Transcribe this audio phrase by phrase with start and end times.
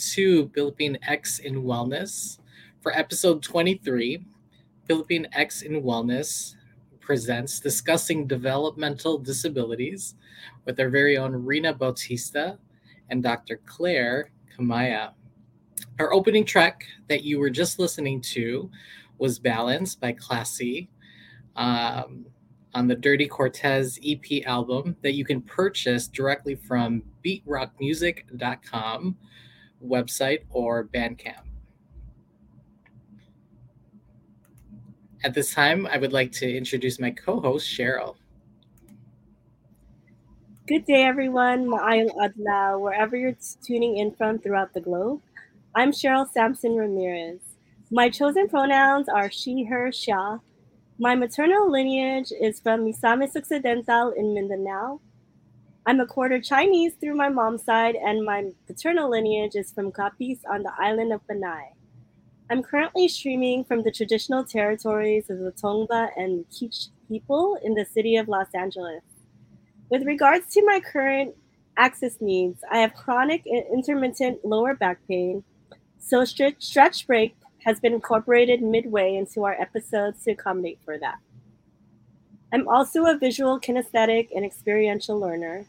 [0.00, 2.38] to Pilipinx in Wellness.
[2.80, 4.24] For episode 23,
[4.88, 6.54] Pilipinx in Wellness
[7.00, 10.14] presents discussing developmental disabilities
[10.64, 12.58] with our very own Rina Bautista
[13.10, 13.60] and Dr.
[13.66, 15.12] Claire Camaya.
[15.98, 18.70] Our opening track that you were just listening to
[19.18, 20.88] was Balance by Klassy
[21.56, 22.24] um,
[22.74, 29.16] on the Dirty Cortez EP album that you can purchase directly from beatrockmusic.com
[29.84, 31.44] website or Bandcamp.
[35.22, 38.16] At this time, I would like to introduce my co host, Cheryl.
[40.66, 41.66] Good day, everyone.
[41.66, 45.20] Ma'ayong adlaw, wherever you're tuning in from throughout the globe.
[45.74, 47.40] I'm Cheryl Sampson Ramirez.
[47.90, 50.38] My chosen pronouns are she, her, sha.
[50.98, 55.00] My maternal lineage is from Misamis Occidental in Mindanao.
[55.86, 60.40] I'm a quarter Chinese through my mom's side, and my paternal lineage is from Capiz
[60.48, 61.72] on the island of Panay.
[62.50, 67.86] I'm currently streaming from the traditional territories of the Tongva and Kizh people in the
[67.86, 69.02] city of Los Angeles.
[69.88, 71.34] With regards to my current
[71.78, 75.44] access needs, I have chronic and intermittent lower back pain,
[75.98, 81.16] so stretch break has been incorporated midway into our episodes to accommodate for that.
[82.52, 85.66] I'm also a visual kinesthetic and experiential learner.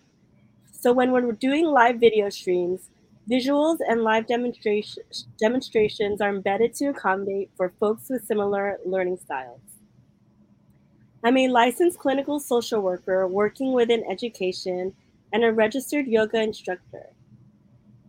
[0.72, 2.90] So when we're doing live video streams,
[3.30, 5.04] visuals and live demonstration,
[5.40, 9.62] demonstrations are embedded to accommodate for folks with similar learning styles.
[11.24, 14.96] I'm a licensed clinical social worker working within education
[15.32, 17.06] and a registered yoga instructor.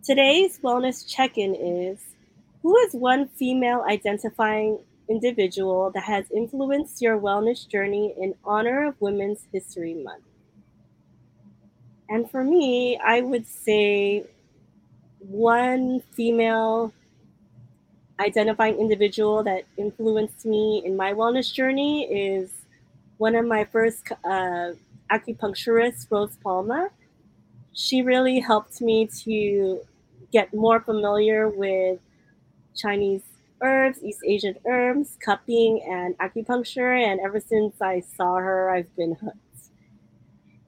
[0.02, 2.00] Today's wellness check in is
[2.62, 4.78] who is one female identifying
[5.08, 10.24] individual that has influenced your wellness journey in honor of Women's History Month?
[12.08, 14.24] And for me, I would say
[15.20, 16.92] one female
[18.20, 22.50] identifying individual that influenced me in my wellness journey is
[23.19, 24.72] one of my first uh,
[25.10, 26.90] acupuncturists, Rose Palma.
[27.74, 29.80] She really helped me to
[30.32, 32.00] get more familiar with
[32.76, 33.22] Chinese
[33.62, 37.00] herbs, East Asian herbs, cupping, and acupuncture.
[37.00, 39.38] And ever since I saw her, I've been hooked.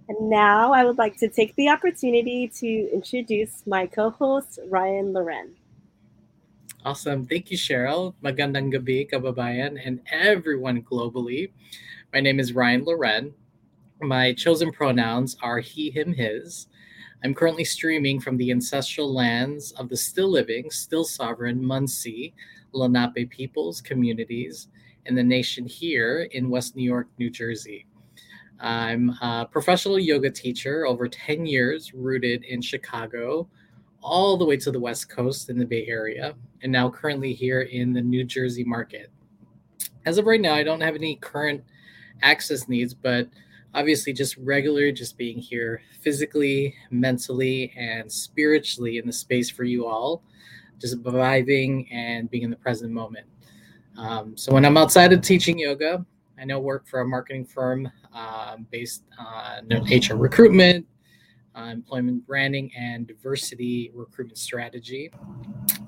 [0.09, 5.12] And now I would like to take the opportunity to introduce my co host, Ryan
[5.12, 5.56] Loren.
[6.84, 7.25] Awesome.
[7.25, 8.12] Thank you, Cheryl.
[8.22, 11.53] Magandang gabi, kababayan, and everyone globally.
[12.12, 13.33] My name is Ryan Loren.
[14.03, 16.66] My chosen pronouns are he, him, his.
[17.25, 22.35] I'm currently streaming from the ancestral lands of the still living, still sovereign Munsee,
[22.73, 24.69] Lenape peoples, communities,
[25.07, 27.87] in the nation here in West New York, New Jersey.
[28.61, 33.49] I'm a professional yoga teacher over 10 years, rooted in Chicago,
[34.03, 37.63] all the way to the West Coast in the Bay Area, and now currently here
[37.63, 39.11] in the New Jersey market.
[40.05, 41.65] As of right now, I don't have any current
[42.21, 43.29] access needs, but
[43.75, 49.87] obviously just regular just being here physically mentally and spiritually in the space for you
[49.87, 50.23] all
[50.79, 53.27] just vibing and being in the present moment.
[53.97, 56.05] Um, so when i'm outside of teaching yoga
[56.39, 60.87] i now work for a marketing firm uh, based on hr recruitment
[61.57, 65.13] uh, employment branding and diversity recruitment strategy.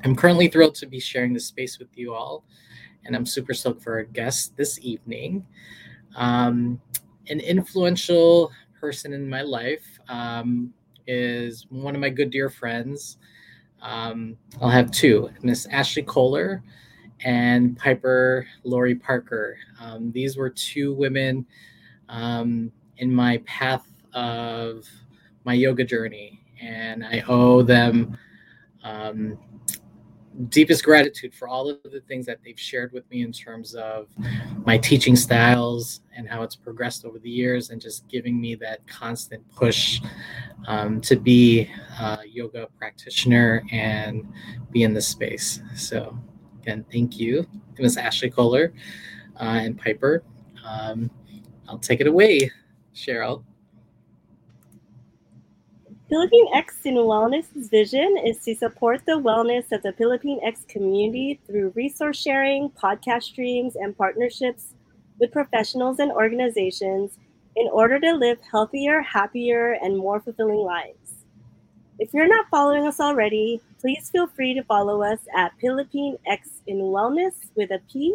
[0.05, 2.44] I'm currently thrilled to be sharing this space with you all
[3.05, 5.44] and i'm super stoked for our guest this evening.
[6.14, 6.81] Um,
[7.28, 10.73] an influential person in my life um,
[11.06, 13.19] is one of my good dear friends.
[13.82, 16.62] Um, I'll have two Miss Ashley Kohler
[17.25, 19.56] and Piper Laurie Parker.
[19.81, 21.46] Um, these were two women
[22.08, 24.87] um, in my path of
[25.44, 28.17] my yoga journey, and I owe them
[28.82, 29.38] um,
[30.48, 34.08] deepest gratitude for all of the things that they've shared with me in terms of
[34.64, 38.86] my teaching styles and how it's progressed over the years and just giving me that
[38.86, 40.00] constant push
[40.66, 44.26] um, to be a yoga practitioner and
[44.70, 45.60] be in this space.
[45.74, 46.18] So
[46.60, 47.46] again thank you
[47.76, 48.72] to ms ashley kohler
[49.40, 50.24] uh, and piper.
[50.64, 51.10] Um,
[51.68, 52.50] i'll take it away
[52.94, 53.44] cheryl
[56.11, 62.17] Pilipinx in Wellness's vision is to support the wellness of the Pilipinx community through resource
[62.17, 64.75] sharing, podcast streams, and partnerships
[65.19, 67.19] with professionals and organizations
[67.56, 71.25] in order to live healthier, happier, and more fulfilling lives.
[71.99, 76.76] If you're not following us already, please feel free to follow us at Pilipinx in
[76.76, 78.14] Wellness with a P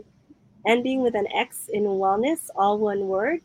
[0.66, 3.42] ending with an X in wellness, all one word,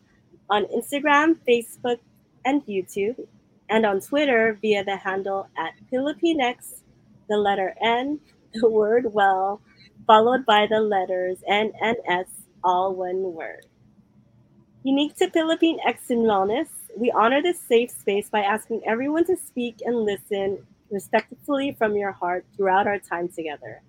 [0.51, 1.99] on Instagram, Facebook,
[2.45, 3.27] and YouTube,
[3.69, 6.83] and on Twitter via the handle at Pilipinx,
[7.29, 8.21] the letter N,
[8.53, 9.61] the word well,
[10.07, 12.27] followed by the letters N and S,
[12.63, 13.67] all one word.
[14.83, 19.83] Unique to Pilipinx in Wellness, we honor this safe space by asking everyone to speak
[19.85, 23.83] and listen respectfully from your heart throughout our time together.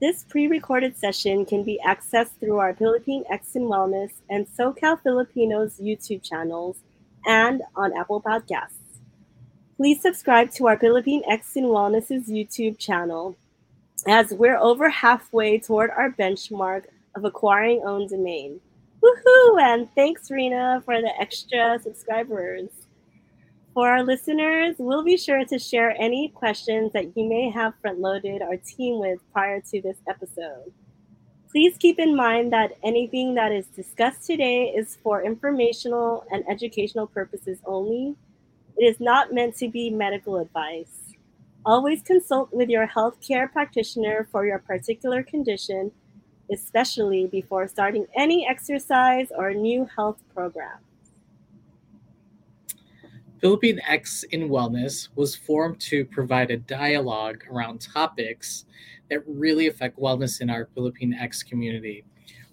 [0.00, 5.80] This pre recorded session can be accessed through our Pilipinx in Wellness and SoCal Filipinos
[5.80, 6.78] YouTube channels
[7.24, 8.75] and on Apple Podcasts.
[9.76, 13.36] Please subscribe to our Pilipinx in Wellness's YouTube channel
[14.06, 16.84] as we're over halfway toward our benchmark
[17.14, 18.58] of acquiring own domain.
[19.02, 19.60] Woohoo!
[19.60, 22.70] And thanks, Rina, for the extra subscribers.
[23.74, 28.00] For our listeners, we'll be sure to share any questions that you may have front
[28.00, 30.72] loaded our team with prior to this episode.
[31.50, 37.06] Please keep in mind that anything that is discussed today is for informational and educational
[37.06, 38.16] purposes only.
[38.76, 41.14] It is not meant to be medical advice.
[41.64, 45.90] Always consult with your healthcare practitioner for your particular condition
[46.52, 50.78] especially before starting any exercise or new health program.
[53.42, 58.64] Pilipinx in Wellness was formed to provide a dialogue around topics
[59.10, 62.04] that really affect wellness in our Pilipinx community.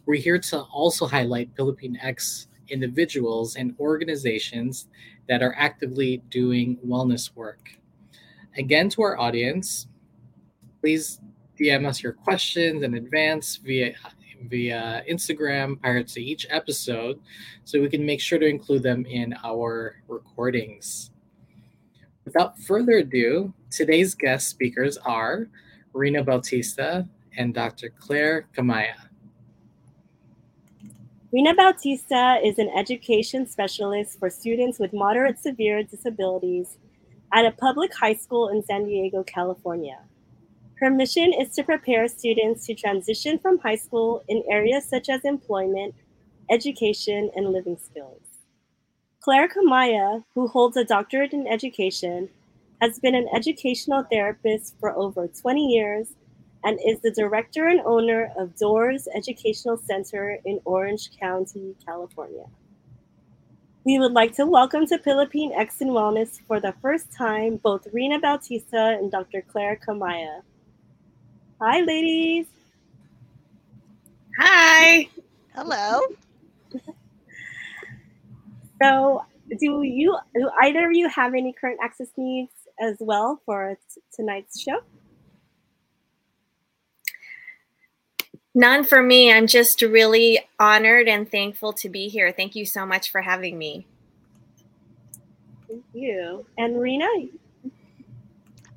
[0.06, 4.88] We're here to also highlight Pilipinx individuals and organizations
[5.30, 7.72] that are actively doing wellness work.
[8.58, 9.88] Again, to our audience,
[10.82, 11.20] please
[11.60, 13.94] DM us your questions in advance via
[14.50, 17.20] via Instagram prior to each episode
[17.64, 21.12] so we can make sure to include them in our recordings.
[22.26, 25.48] Without further ado, today's guest speakers are
[25.94, 27.90] Rina Bautista and Dr.
[27.98, 28.96] Claire Camaya.
[31.34, 36.78] Rina Bautista is an education specialist for students with moderate severe disabilities
[37.34, 39.98] at a public high school in San Diego, California.
[40.80, 45.26] Her mission is to prepare students to transition from high school in areas such as
[45.26, 45.96] employment,
[46.52, 48.22] education, and living skills.
[49.20, 52.30] Claire Camaya, who holds a doctorate in education,
[52.80, 56.14] has been an educational therapist for over 20 years
[56.64, 62.46] and is the director and owner of Doors Educational Center in Orange County, California.
[63.86, 68.20] We would like to welcome to Pilipinx and Wellness for the first time both Rina
[68.20, 69.42] Bautista and Dr.
[69.42, 70.42] Claire Camaya.
[71.60, 72.48] Hi, ladies.
[74.40, 75.10] Hi.
[75.54, 76.02] Hello.
[78.82, 82.52] So, do you do either of you have any current access needs
[82.82, 84.80] as well for t- tonight's show?
[88.56, 89.32] None for me.
[89.32, 92.32] I'm just really honored and thankful to be here.
[92.32, 93.88] Thank you so much for having me.
[95.68, 96.46] Thank you.
[96.58, 97.08] And Rina?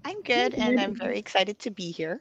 [0.04, 2.21] I'm good and I'm very excited to be here.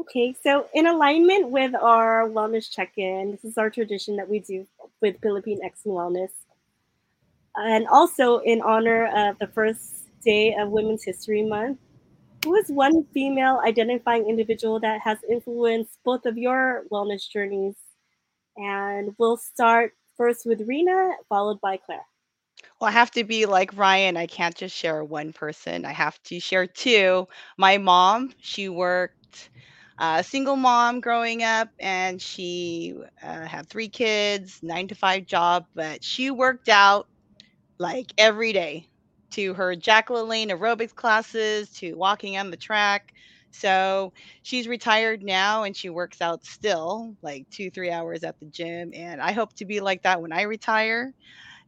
[0.00, 4.66] Okay, so in alignment with our wellness check-in, this is our tradition that we do
[5.00, 6.30] with Pilipinx and Wellness,
[7.56, 11.78] and also in honor of the first day of Women's History Month.
[12.44, 17.74] Who is one female identifying individual that has influenced both of your wellness journeys?
[18.58, 22.04] And we'll start first with Rina, followed by Claire.
[22.78, 24.18] Well, I have to be like Ryan.
[24.18, 25.86] I can't just share one person.
[25.86, 27.26] I have to share two.
[27.56, 29.48] My mom, she worked
[29.98, 35.64] a single mom growing up and she uh, had three kids, nine to five job,
[35.74, 37.08] but she worked out
[37.78, 38.90] like every day
[39.34, 43.12] to her Jacqueline aerobics classes, to walking on the track.
[43.52, 44.12] So
[44.42, 48.92] she's retired now and she works out still like two, three hours at the gym.
[48.94, 51.12] And I hope to be like that when I retire.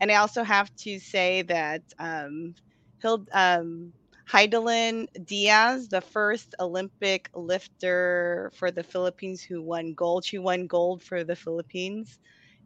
[0.01, 2.55] And I also have to say that um,
[3.03, 3.93] Hild, um,
[4.31, 10.25] Hidilyn Diaz, the first Olympic lifter for the Philippines who won gold.
[10.25, 12.19] She won gold for the Philippines.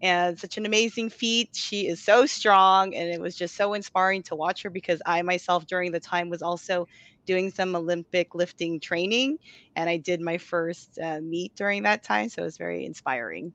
[0.03, 1.51] And such an amazing feat.
[1.53, 5.21] She is so strong, and it was just so inspiring to watch her because I
[5.23, 6.87] myself, during the time, was also
[7.27, 9.39] doing some Olympic lifting training,
[9.77, 12.29] and I did my first uh, meet during that time.
[12.29, 13.53] So it was very inspiring.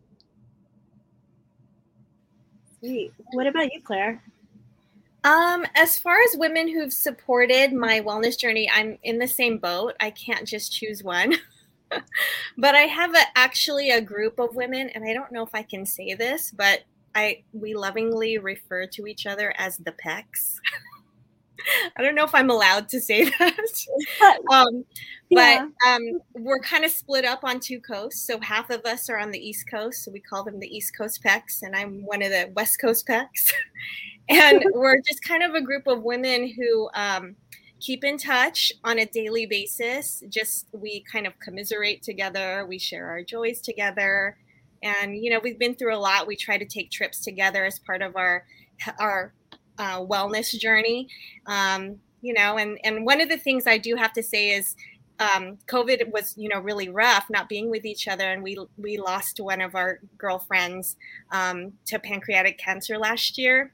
[2.79, 3.11] Sweet.
[3.33, 4.21] What about you, Claire?
[5.23, 9.95] Um, as far as women who've supported my wellness journey, I'm in the same boat.
[9.99, 11.33] I can't just choose one.
[12.57, 15.63] but I have a, actually a group of women, and I don't know if I
[15.63, 16.81] can say this, but
[17.13, 20.55] I we lovingly refer to each other as the pecs.
[21.97, 24.39] I don't know if I'm allowed to say that.
[24.51, 24.85] um,
[25.29, 25.65] yeah.
[25.83, 28.21] But um, we're kind of split up on two coasts.
[28.21, 30.03] So half of us are on the East Coast.
[30.03, 33.07] So we call them the East Coast Pecs, and I'm one of the West Coast
[33.07, 33.51] Pecs.
[34.29, 37.35] and we're just kind of a group of women who um,
[37.79, 40.23] keep in touch on a daily basis.
[40.29, 44.37] Just we kind of commiserate together, we share our joys together.
[44.83, 46.27] And, you know, we've been through a lot.
[46.27, 48.45] We try to take trips together as part of our
[48.99, 49.33] our
[49.77, 51.07] uh, wellness journey.
[51.45, 54.75] Um, you know, and and one of the things I do have to say is
[55.19, 58.97] um, COVID was, you know, really rough not being with each other, and we we
[58.97, 60.97] lost one of our girlfriends
[61.31, 63.71] um, to pancreatic cancer last year.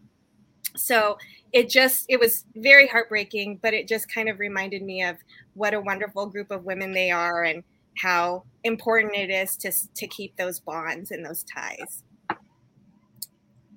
[0.76, 1.18] So
[1.54, 5.18] it just it was very heartbreaking, but it just kind of reminded me of
[5.54, 7.64] what a wonderful group of women they are, and
[7.98, 12.04] how important it is to to keep those bonds and those ties.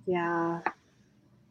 [0.07, 0.61] Yeah,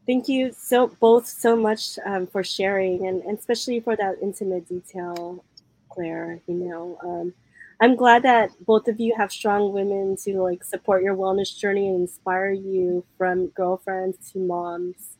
[0.06, 4.68] thank you so both so much um, for sharing and, and, especially for that intimate
[4.68, 5.44] detail
[5.88, 7.32] claire you know um,
[7.80, 11.88] i'm glad that both of you have strong women to like support your wellness journey
[11.88, 15.16] and inspire you from girlfriends to moms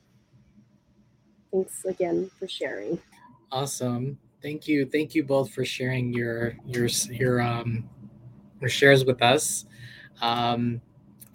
[1.54, 2.98] thanks again for sharing
[3.52, 7.88] awesome thank you thank you both for sharing your your your um
[8.60, 9.66] your shares with us
[10.20, 10.80] um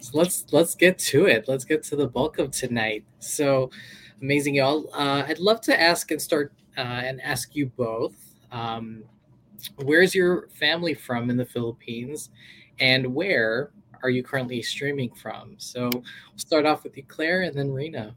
[0.00, 1.46] so let's let's get to it.
[1.46, 3.04] Let's get to the bulk of tonight.
[3.18, 3.70] So
[4.22, 4.88] amazing, y'all.
[4.94, 8.14] Uh, I'd love to ask and start uh, and ask you both.
[8.50, 9.04] Um,
[9.76, 12.30] where's your family from in the Philippines,
[12.78, 13.72] and where
[14.02, 15.54] are you currently streaming from?
[15.58, 16.04] So we'll
[16.36, 18.14] start off with you, Claire, and then Rina.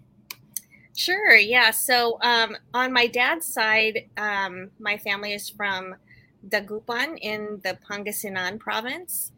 [0.95, 1.35] Sure.
[1.35, 1.71] Yeah.
[1.71, 5.95] So um, on my dad's side, um, my family is from
[6.47, 9.31] Dagupan in the Pangasinan province.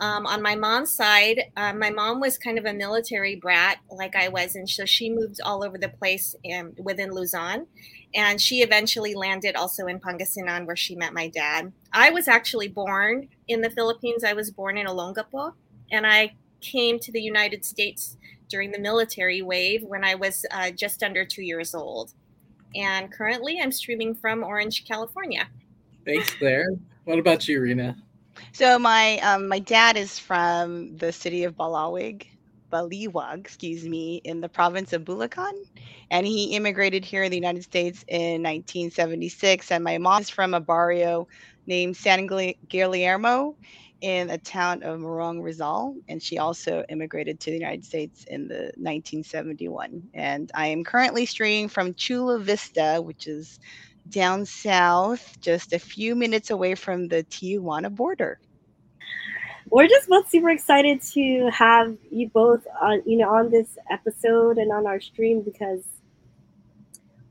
[0.00, 4.16] Um, on my mom's side, uh, my mom was kind of a military brat, like
[4.16, 7.66] I was, and so she moved all over the place in, within Luzon,
[8.14, 11.72] and she eventually landed also in Pangasinan, where she met my dad.
[11.92, 14.24] I was actually born in the Philippines.
[14.24, 15.52] I was born in Olongapo,
[15.90, 18.16] and I came to the United States
[18.48, 22.12] during the military wave when I was uh, just under two years old.
[22.74, 25.48] And currently, I'm streaming from Orange, California.
[26.04, 26.68] Thanks, Claire.
[27.04, 27.96] What about you, Rina?
[28.52, 32.26] So my um, my dad is from the city of Balawig,
[32.72, 35.52] Baliwag, excuse me, in the province of Bulacan,
[36.10, 39.70] and he immigrated here in the United States in 1976.
[39.70, 41.26] And my mom is from a barrio
[41.66, 42.26] named San
[42.68, 43.56] Guillermo
[44.00, 48.46] in a town of Morong, Rizal, and she also immigrated to the United States in
[48.46, 50.02] the 1971.
[50.14, 53.58] And I am currently streaming from Chula Vista, which is
[54.08, 58.38] down south, just a few minutes away from the Tijuana border.
[59.70, 64.56] We're just both super excited to have you both on, you know, on this episode
[64.56, 65.84] and on our stream because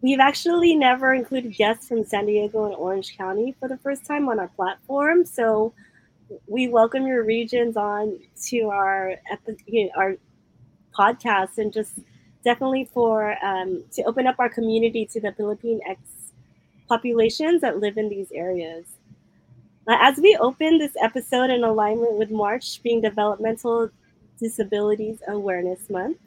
[0.01, 4.29] we've actually never included guests from San Diego and Orange County for the first time
[4.29, 5.25] on our platform.
[5.25, 5.73] So
[6.47, 9.15] we welcome your regions on to our
[9.65, 10.15] you know, our
[10.97, 11.99] podcast and just
[12.43, 15.97] definitely for um, to open up our community to the Pilipinx
[16.87, 18.85] populations that live in these areas.
[19.89, 23.89] As we open this episode in alignment with March being Developmental
[24.39, 26.17] Disabilities Awareness Month,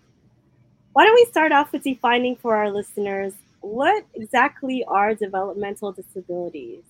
[0.93, 6.83] why don't we start off with defining for our listeners what exactly are developmental disabilities?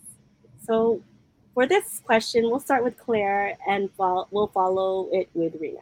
[0.65, 1.03] So,
[1.55, 5.81] for this question, we'll start with Claire and we'll follow it with Rina.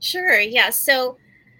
[0.00, 0.70] Sure, yeah.
[0.70, 1.16] So,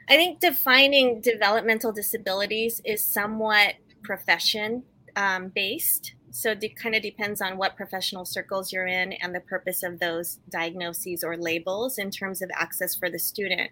[0.09, 4.83] I think defining developmental disabilities is somewhat profession
[5.17, 6.15] um, based.
[6.31, 10.01] So it kind of depends on what professional circles you're in and the purpose of
[10.01, 13.71] those diagnoses or labels in terms of access for the student.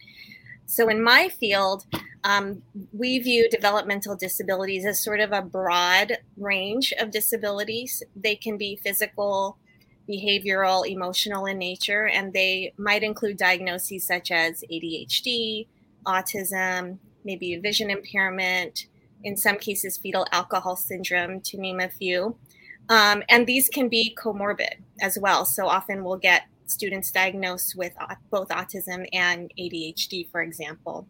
[0.66, 1.87] So in my field,
[2.25, 8.02] um, we view developmental disabilities as sort of a broad range of disabilities.
[8.14, 9.59] They can be physical,
[10.09, 15.66] behavioral, emotional in nature, and they might include diagnoses such as ADHD,
[16.07, 18.87] autism, maybe vision impairment,
[19.25, 22.37] in some cases, fetal alcohol syndrome, to name a few.
[22.88, 25.45] Um, and these can be comorbid as well.
[25.45, 26.42] So often we'll get
[26.73, 27.95] students diagnosed with
[28.31, 31.07] both autism and ADHD, for example.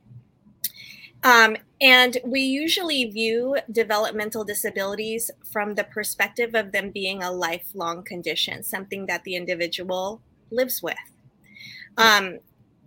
[1.24, 8.02] Um, and we usually view developmental disabilities from the perspective of them being a lifelong
[8.02, 10.96] condition, something that the individual lives with.
[11.96, 12.38] Um,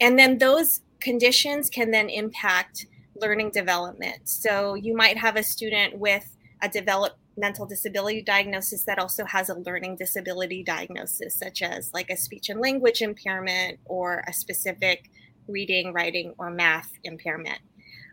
[0.02, 4.28] and then those conditions can then impact learning development.
[4.28, 6.68] So you might have a student with a
[7.36, 12.50] developmental disability diagnosis that also has a learning disability diagnosis, such as like a speech
[12.50, 15.10] and language impairment or a specific
[15.48, 17.60] reading, writing, or math impairment.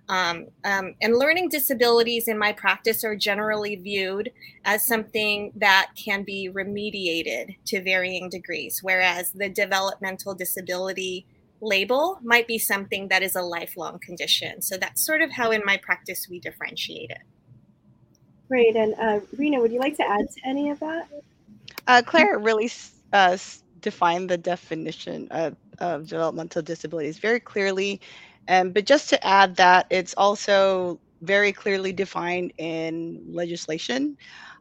[0.08, 4.32] Um, um, and learning disabilities in my practice are generally viewed
[4.64, 11.24] as something that can be remediated to varying degrees, whereas the developmental disability
[11.60, 14.60] label might be something that is a lifelong condition.
[14.60, 17.22] So that's sort of how in my practice we differentiate it.
[18.52, 18.76] Great.
[18.76, 21.08] And uh, Rina, would you like to add to any of that?
[21.86, 22.70] Uh, Claire really
[23.12, 23.36] uh,
[23.80, 28.00] defined the definition of, of developmental disabilities very clearly
[28.48, 34.16] um, but just to add that it's also very clearly defined in legislation.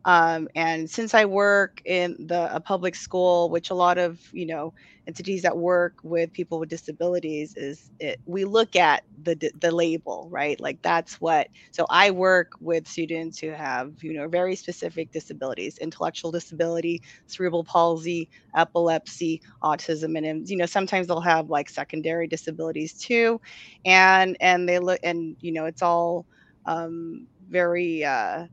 [0.05, 4.48] Um, and since I work in the a public school, which a lot of you
[4.48, 4.74] know
[5.08, 10.27] entities that work with people with disabilities is it, we look at the the label,
[10.31, 10.60] right?
[10.60, 11.48] Like that's what.
[11.72, 17.63] So I work with students who have you know very specific disabilities, intellectual disability, cerebral
[17.63, 23.39] palsy, epilepsy, autism, and you know sometimes they'll have like secondary disabilities too,
[23.86, 26.25] and and they look and you know it's all
[26.65, 28.03] um, very.
[28.03, 28.48] Uh,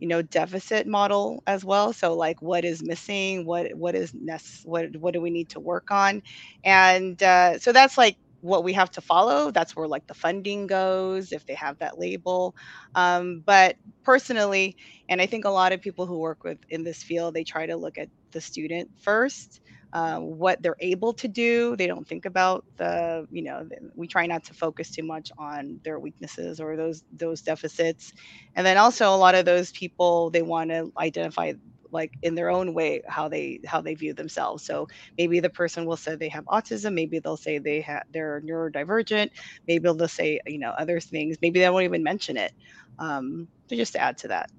[0.00, 1.92] you know deficit model as well.
[1.92, 3.46] So like what is missing?
[3.46, 6.22] What what is nece- what what do we need to work on?
[6.64, 9.50] And uh, so that's like what we have to follow.
[9.50, 12.54] That's where like the funding goes if they have that label.
[12.94, 14.74] Um, but personally
[15.08, 17.66] and i think a lot of people who work with in this field they try
[17.66, 19.60] to look at the student first
[19.92, 21.76] uh, what they're able to do.
[21.76, 25.80] They don't think about the, you know, we try not to focus too much on
[25.84, 28.12] their weaknesses or those those deficits.
[28.54, 31.54] And then also a lot of those people they want to identify
[31.92, 34.64] like in their own way how they how they view themselves.
[34.64, 34.86] So
[35.18, 39.30] maybe the person will say they have autism maybe they'll say they have they're neurodivergent
[39.66, 41.36] maybe they'll say you know other things.
[41.42, 42.52] Maybe they won't even mention it.
[42.98, 44.50] Um to just add to that.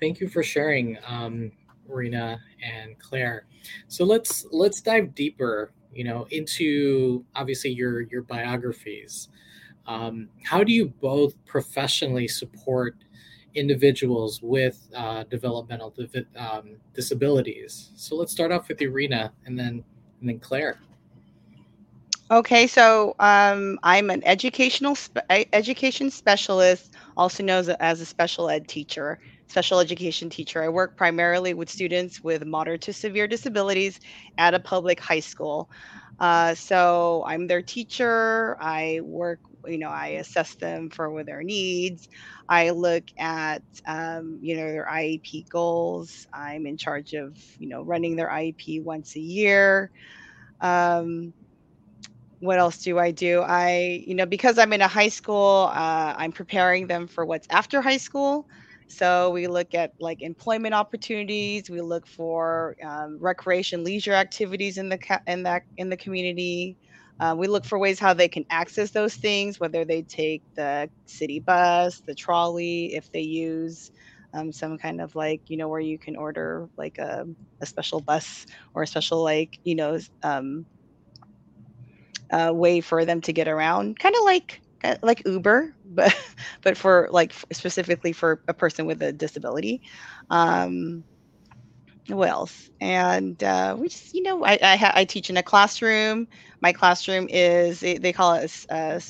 [0.00, 0.98] Thank you for sharing.
[1.06, 1.52] Um
[1.88, 3.46] Rina and Claire.
[3.88, 9.28] So let's let's dive deeper, you know, into obviously your your biographies.
[9.86, 12.96] Um, how do you both professionally support
[13.54, 15.94] individuals with uh, developmental
[16.36, 17.92] um, disabilities?
[17.96, 19.84] So let's start off with Rena, and then
[20.20, 20.78] and then Claire.
[22.28, 28.66] Okay, so um, I'm an educational spe- education specialist, also known as a special ed
[28.66, 30.62] teacher special education teacher.
[30.62, 33.98] I work primarily with students with moderate to severe disabilities
[34.38, 35.68] at a public high school.
[36.18, 38.56] Uh, so I'm their teacher.
[38.60, 42.08] I work, you know, I assess them for their needs.
[42.48, 46.26] I look at, um, you know, their IEP goals.
[46.32, 49.90] I'm in charge of, you know, running their IEP once a year.
[50.60, 51.34] Um,
[52.38, 53.40] what else do I do?
[53.40, 57.46] I, you know, because I'm in a high school, uh, I'm preparing them for what's
[57.50, 58.46] after high school.
[58.88, 61.68] So we look at like employment opportunities.
[61.70, 66.76] We look for um, recreation, leisure activities in the ca- in that in the community.
[67.20, 70.90] Uh, we look for ways how they can access those things, whether they take the
[71.06, 73.90] city bus, the trolley, if they use
[74.34, 77.24] um, some kind of like you know where you can order like a,
[77.62, 78.44] a special bus
[78.74, 80.66] or a special like you know um,
[82.32, 84.60] uh, way for them to get around, kind of like
[85.02, 86.14] like Uber, but
[86.62, 89.82] but for like specifically for a person with a disability.
[90.30, 91.04] Um,
[92.08, 92.70] what else?
[92.80, 96.28] And uh, we just, you know, I I, ha- I, teach in a classroom.
[96.60, 99.02] My classroom is they call it a,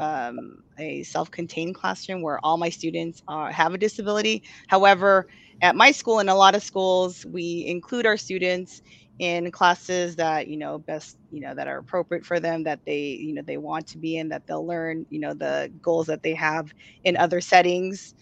[0.00, 4.42] a, um, a self-contained classroom where all my students are, have a disability.
[4.66, 5.26] However,
[5.62, 8.82] at my school and a lot of schools, we include our students
[9.20, 13.00] in classes that you know best you know that are appropriate for them that they
[13.00, 16.22] you know they want to be in that they'll learn you know the goals that
[16.22, 16.72] they have
[17.04, 18.14] in other settings.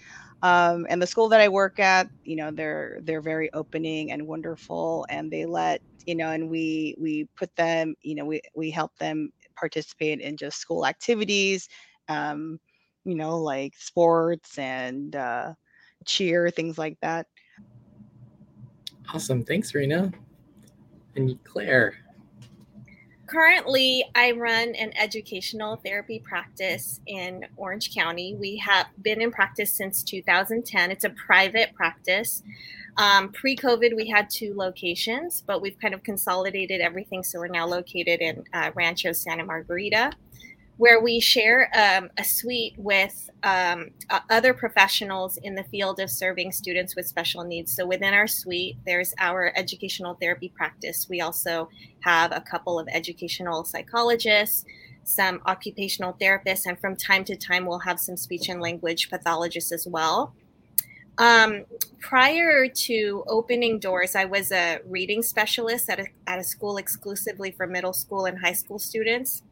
[0.43, 4.27] Um, and the school that i work at you know they're they're very opening and
[4.27, 8.71] wonderful and they let you know and we we put them you know we we
[8.71, 11.69] help them participate in just school activities
[12.09, 12.59] um,
[13.05, 15.53] you know like sports and uh,
[16.07, 17.27] cheer things like that.
[19.13, 19.45] Awesome.
[19.45, 20.13] Thanks rina
[21.19, 21.95] and Claire.
[23.27, 28.35] Currently, I run an educational therapy practice in Orange County.
[28.35, 30.91] We have been in practice since 2010.
[30.91, 32.43] It's a private practice.
[32.97, 37.23] Um, Pre COVID, we had two locations, but we've kind of consolidated everything.
[37.23, 40.13] So we're now located in uh, Rancho Santa Margarita
[40.79, 43.91] where we share um, a suite with um,
[44.31, 47.75] other professionals in the field of serving students with special needs.
[47.75, 51.09] So within our suite, there's our educational therapy practice.
[51.09, 51.69] We also
[52.01, 54.65] have a couple of educational psychologists,
[55.03, 59.73] some occupational therapists, and from time to time, we'll have some speech and language pathologists
[59.73, 60.33] as well.
[61.19, 61.65] Um,
[61.99, 67.51] prior to opening doors, I was a reading specialist at a, at a school exclusively
[67.51, 69.43] for middle school and high school students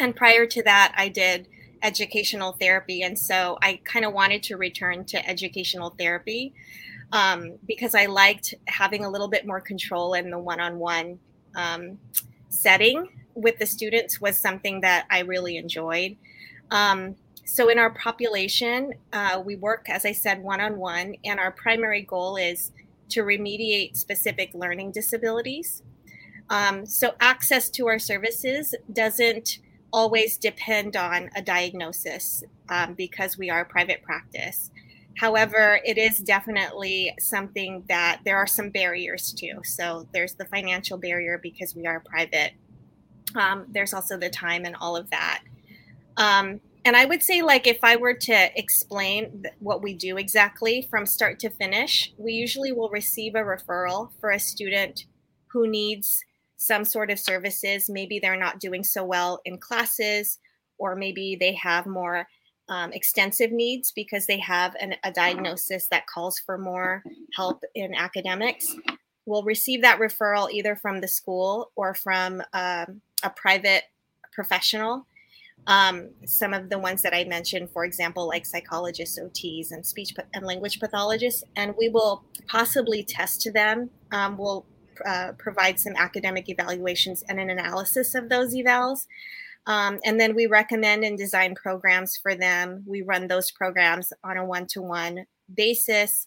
[0.00, 1.48] and prior to that, I did
[1.82, 3.02] educational therapy.
[3.02, 6.54] And so I kind of wanted to return to educational therapy
[7.12, 11.18] um, because I liked having a little bit more control in the one on one
[12.48, 16.16] setting with the students was something that I really enjoyed.
[16.70, 21.38] Um, so in our population, uh, we work, as I said, one on one, and
[21.38, 22.72] our primary goal is
[23.10, 25.82] to remediate specific learning disabilities.
[26.48, 29.58] Um, so access to our services doesn't
[29.94, 34.72] always depend on a diagnosis um, because we are a private practice.
[35.16, 39.60] However, it is definitely something that there are some barriers to.
[39.62, 42.54] So there's the financial barrier because we are private.
[43.36, 45.42] Um, there's also the time and all of that.
[46.16, 50.88] Um, and I would say, like, if I were to explain what we do exactly
[50.90, 55.06] from start to finish, we usually will receive a referral for a student
[55.46, 56.24] who needs
[56.64, 57.88] some sort of services.
[57.88, 60.38] Maybe they're not doing so well in classes,
[60.78, 62.26] or maybe they have more
[62.68, 67.02] um, extensive needs because they have an, a diagnosis that calls for more
[67.36, 68.74] help in academics.
[69.26, 73.84] We'll receive that referral either from the school or from um, a private
[74.32, 75.06] professional
[75.66, 80.14] um, some of the ones that I mentioned, for example, like psychologists, OTs, and speech
[80.34, 83.90] and language pathologists, and we will possibly test to them.
[84.12, 84.66] Um, we'll
[85.06, 89.06] uh, provide some academic evaluations and an analysis of those evals.
[89.66, 92.84] Um, and then we recommend and design programs for them.
[92.86, 96.26] We run those programs on a one to one basis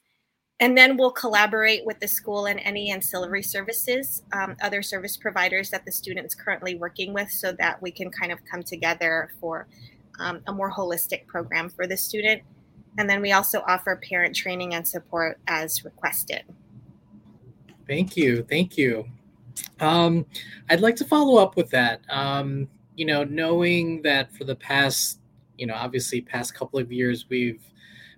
[0.60, 5.70] and then we'll collaborate with the school and any ancillary services, um, other service providers
[5.70, 9.68] that the student's currently working with, so that we can kind of come together for
[10.20, 12.42] um, a more holistic program for the student.
[12.98, 16.44] And then we also offer parent training and support as requested.
[17.88, 18.44] Thank you.
[18.44, 19.06] Thank you.
[19.80, 20.26] Um,
[20.70, 22.02] I'd like to follow up with that.
[22.10, 25.20] Um, you know, knowing that for the past,
[25.58, 27.64] you know, obviously past couple of years, we've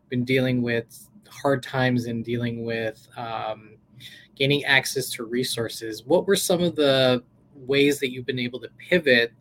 [0.10, 3.77] been dealing with hard times and dealing with um,
[4.36, 8.69] gaining access to resources, what were some of the ways that you've been able to
[8.77, 9.34] pivot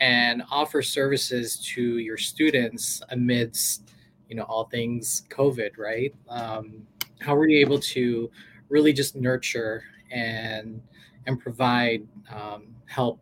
[0.00, 3.92] and offer services to your students amidst,
[4.28, 6.14] you know, all things COVID, right?
[6.28, 6.86] Um,
[7.20, 8.30] how were you able to
[8.70, 10.80] really just nurture and
[11.26, 13.20] and provide um, help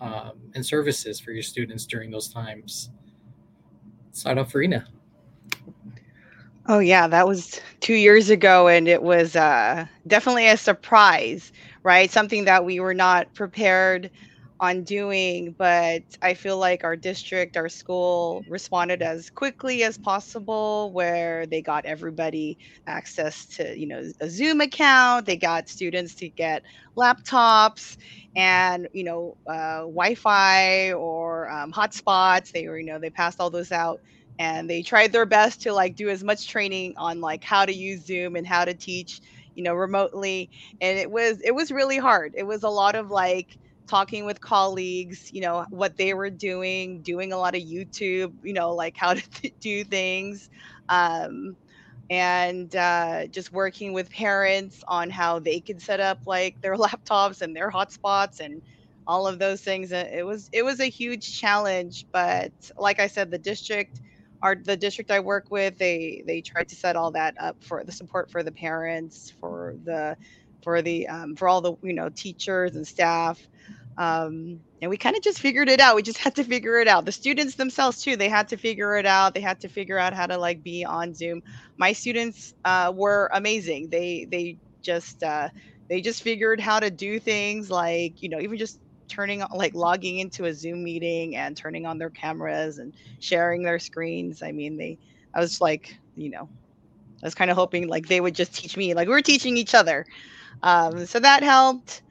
[0.00, 2.90] um, and services for your students during those times?
[4.12, 4.86] Start off, Rina.
[6.66, 12.10] Oh yeah, that was two years ago, and it was uh, definitely a surprise, right?
[12.10, 14.10] Something that we were not prepared
[14.60, 20.92] on doing, but I feel like our district, our school responded as quickly as possible,
[20.92, 25.26] where they got everybody access to, you know, a Zoom account.
[25.26, 26.62] They got students to get
[26.96, 27.96] laptops
[28.36, 32.52] and, you know, uh, Wi-Fi or um, hotspots.
[32.52, 34.00] They were, you know, they passed all those out
[34.38, 37.72] and they tried their best to like do as much training on like how to
[37.74, 39.20] use zoom and how to teach
[39.54, 43.10] you know remotely and it was it was really hard it was a lot of
[43.10, 43.58] like
[43.90, 48.54] talking with colleagues you know what they were doing doing a lot of youtube you
[48.54, 50.48] know like how to do things
[50.88, 51.56] um,
[52.10, 57.42] and uh, just working with parents on how they could set up like their laptops
[57.42, 58.62] and their hotspots and
[59.06, 63.30] all of those things it was it was a huge challenge but like i said
[63.30, 64.00] the district
[64.42, 67.84] our the district I work with, they they tried to set all that up for
[67.84, 70.16] the support for the parents, for the
[70.62, 73.40] for the um, for all the you know teachers and staff.
[73.98, 75.94] Um, and we kind of just figured it out.
[75.96, 77.04] We just had to figure it out.
[77.04, 79.34] The students themselves too, they had to figure it out.
[79.34, 81.42] They had to figure out how to like be on Zoom.
[81.76, 83.90] My students uh, were amazing.
[83.90, 85.50] They they just uh,
[85.88, 90.20] they just figured how to do things like you know even just turning like logging
[90.20, 94.76] into a zoom meeting and turning on their cameras and sharing their screens i mean
[94.76, 94.96] they
[95.34, 96.48] i was like you know
[97.22, 99.56] i was kind of hoping like they would just teach me like we are teaching
[99.56, 100.06] each other
[100.62, 102.02] um, so that helped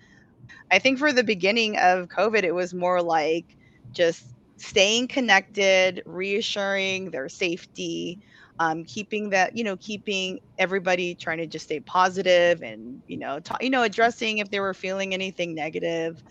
[0.71, 3.55] i think for the beginning of covid it was more like
[3.91, 8.19] just staying connected reassuring their safety
[8.59, 13.39] um, keeping that you know keeping everybody trying to just stay positive and you know
[13.39, 16.21] ta- you know addressing if they were feeling anything negative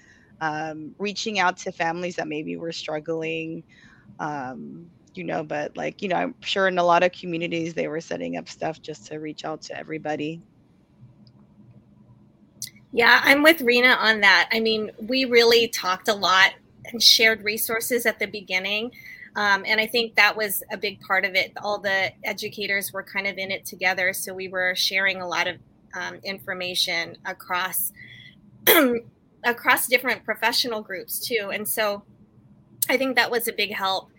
[0.41, 3.65] um, reaching out to families that maybe were struggling
[4.19, 7.89] um, you know but like you know i'm sure in a lot of communities they
[7.89, 10.43] were setting up stuff just to reach out to everybody
[12.93, 16.53] yeah i'm with rina on that i mean we really talked a lot
[16.87, 18.91] and shared resources at the beginning
[19.37, 23.03] um, and i think that was a big part of it all the educators were
[23.03, 25.57] kind of in it together so we were sharing a lot of
[25.95, 27.93] um, information across
[29.45, 31.51] across different professional groups too.
[31.53, 32.03] And so
[32.89, 34.11] I think that was a big help.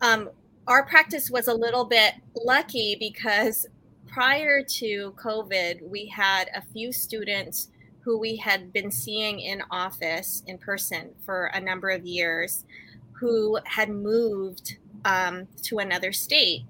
[0.00, 0.30] Um,
[0.66, 3.66] our practice was a little bit lucky because
[4.06, 7.68] prior to COVID, we had a few students
[8.08, 12.64] who we had been seeing in office in person for a number of years
[13.12, 16.62] who had moved um, to another state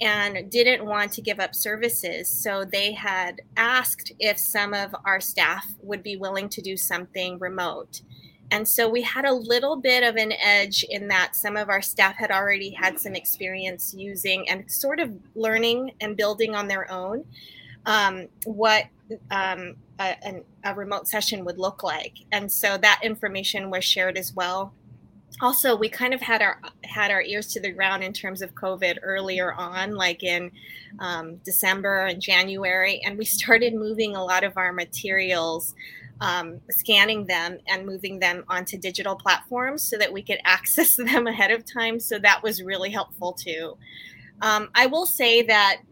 [0.00, 2.26] and didn't want to give up services.
[2.26, 7.38] So they had asked if some of our staff would be willing to do something
[7.38, 8.00] remote.
[8.50, 11.82] And so we had a little bit of an edge in that some of our
[11.82, 16.90] staff had already had some experience using and sort of learning and building on their
[16.90, 17.26] own
[17.84, 18.86] um, what
[19.30, 22.14] um, a, a, remote session would look like.
[22.32, 24.74] And so that information was shared as well.
[25.40, 28.54] Also we kind of had our had our ears to the ground in terms of
[28.54, 30.52] covid earlier on like in
[31.00, 35.74] um, december and january and we started moving a lot of our materials
[36.22, 41.26] um, scanning them and moving them onto digital platforms so that we could access them
[41.26, 41.98] ahead of time.
[41.98, 43.76] So that was really helpful too.
[44.40, 45.82] Um, i will say that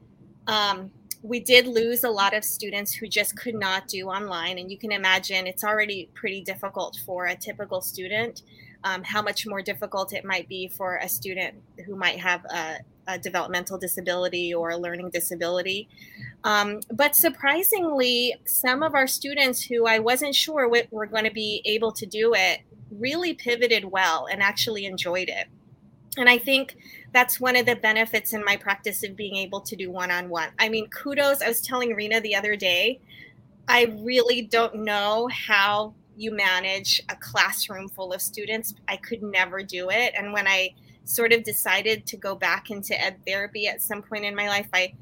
[0.46, 0.90] um,
[1.22, 4.78] we did lose a lot of students who just could not do online and you
[4.78, 8.42] can imagine it's already pretty difficult for a typical student
[8.84, 11.54] um, how much more difficult it might be for a student
[11.84, 15.88] who might have a, a developmental disability or a learning disability.
[16.44, 21.62] Um, but surprisingly, some of our students who I wasn't sure were going to be
[21.64, 25.46] able to do it really pivoted well and actually enjoyed it.
[26.16, 26.76] And I think
[27.12, 30.28] that's one of the benefits in my practice of being able to do one on
[30.28, 30.48] one.
[30.58, 31.42] I mean, kudos.
[31.42, 33.00] I was telling Rina the other day,
[33.68, 38.74] I really don't know how you manage a classroom full of students.
[38.88, 40.12] I could never do it.
[40.16, 44.24] And when I sort of decided to go back into ed therapy at some point
[44.24, 44.94] in my life, I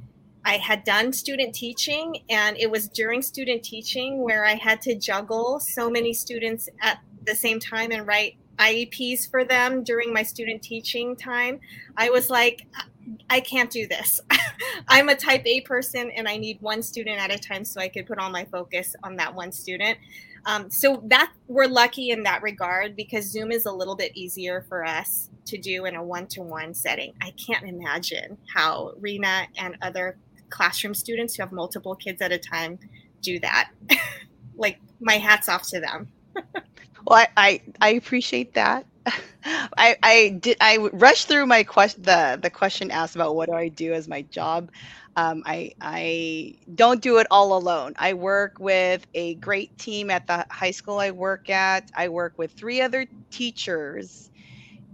[0.44, 4.94] I had done student teaching, and it was during student teaching where I had to
[4.94, 10.22] juggle so many students at the same time and write IEPs for them during my
[10.22, 11.60] student teaching time.
[11.96, 12.66] I was like,
[13.30, 14.20] I can't do this.
[14.88, 17.88] I'm a type A person and I need one student at a time so I
[17.88, 19.98] could put all my focus on that one student.
[20.46, 24.64] Um, so that we're lucky in that regard because Zoom is a little bit easier
[24.68, 27.14] for us to do in a one-to-one setting.
[27.20, 30.16] I can't imagine how Rina and other
[30.48, 32.78] classroom students who have multiple kids at a time
[33.20, 33.70] do that.
[34.56, 36.08] like my hats off to them.
[37.08, 38.86] well, I, I, I appreciate that.
[39.46, 43.54] I, I did I rushed through my question the the question asked about what do
[43.54, 44.70] I do as my job.
[45.16, 47.94] Um, I I don't do it all alone.
[47.98, 51.90] I work with a great team at the high school I work at.
[51.96, 54.30] I work with three other teachers,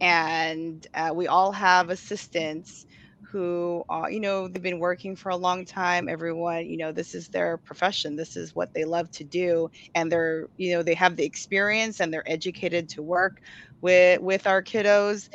[0.01, 2.87] and uh, we all have assistants
[3.35, 7.15] who are you know they've been working for a long time everyone you know this
[7.15, 10.95] is their profession this is what they love to do and they're you know they
[10.95, 13.41] have the experience and they're educated to work
[13.83, 15.29] with with our kiddos.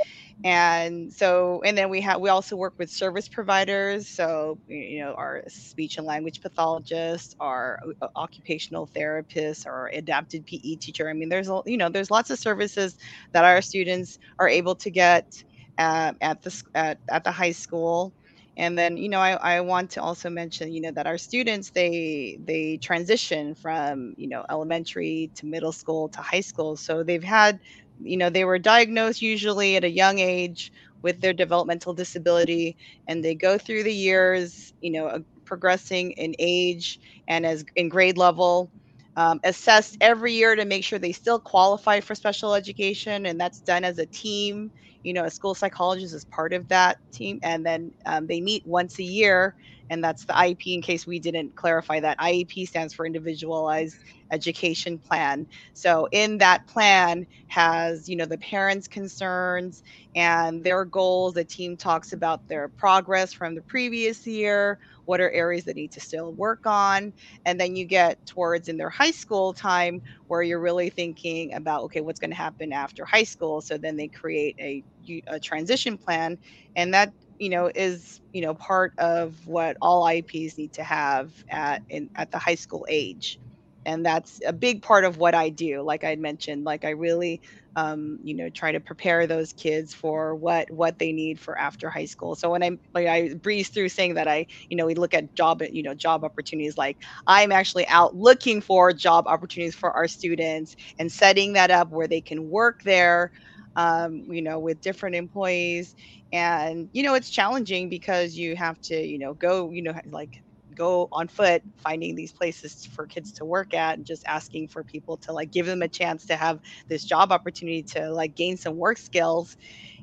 [0.43, 5.13] And so and then we have we also work with service providers so you know
[5.15, 11.09] our speech and language pathologists our uh, occupational therapists our adapted pe teacher.
[11.09, 12.95] I mean there's you know there's lots of services
[13.33, 15.43] that our students are able to get
[15.79, 18.15] at, at the at, at the high school.
[18.57, 21.71] And then you know I, I want to also mention you know that our students
[21.71, 26.77] they they transition from you know elementary to middle school to high school.
[26.77, 27.59] So they've had
[28.01, 30.71] you know they were diagnosed usually at a young age
[31.03, 36.99] with their developmental disability and they go through the years you know progressing in age
[37.27, 38.71] and as in grade level
[39.19, 43.61] um, assessed every year to make sure they still qualify for special education and that's
[43.61, 44.71] done as a team
[45.03, 48.63] you know a school psychologist is part of that team and then um, they meet
[48.65, 49.55] once a year
[49.89, 53.95] and that's the iep in case we didn't clarify that iep stands for individualized
[54.31, 55.47] education plan.
[55.73, 59.83] So in that plan has, you know, the parents' concerns
[60.15, 61.33] and their goals.
[61.33, 65.91] The team talks about their progress from the previous year, what are areas that need
[65.93, 67.13] to still work on,
[67.45, 71.83] and then you get towards in their high school time where you're really thinking about
[71.85, 73.61] okay, what's going to happen after high school.
[73.61, 74.83] So then they create a,
[75.27, 76.37] a transition plan
[76.75, 81.33] and that you know is you know part of what all IEPs need to have
[81.49, 83.39] at in at the high school age
[83.85, 85.81] and that's a big part of what I do.
[85.81, 87.41] Like I mentioned, like I really,
[87.75, 91.89] um, you know, try to prepare those kids for what what they need for after
[91.89, 92.35] high school.
[92.35, 95.35] So when I like I breeze through saying that I, you know, we look at
[95.35, 96.77] job, you know, job opportunities.
[96.77, 101.89] Like I'm actually out looking for job opportunities for our students and setting that up
[101.91, 103.31] where they can work there.
[103.75, 105.95] Um, you know, with different employees,
[106.33, 110.33] and you know, it's challenging because you have to, you know, go, you know, like
[110.79, 114.83] go on foot finding these places for kids to work at and just asking for
[114.83, 118.57] people to like give them a chance to have this job opportunity to like gain
[118.57, 119.57] some work skills.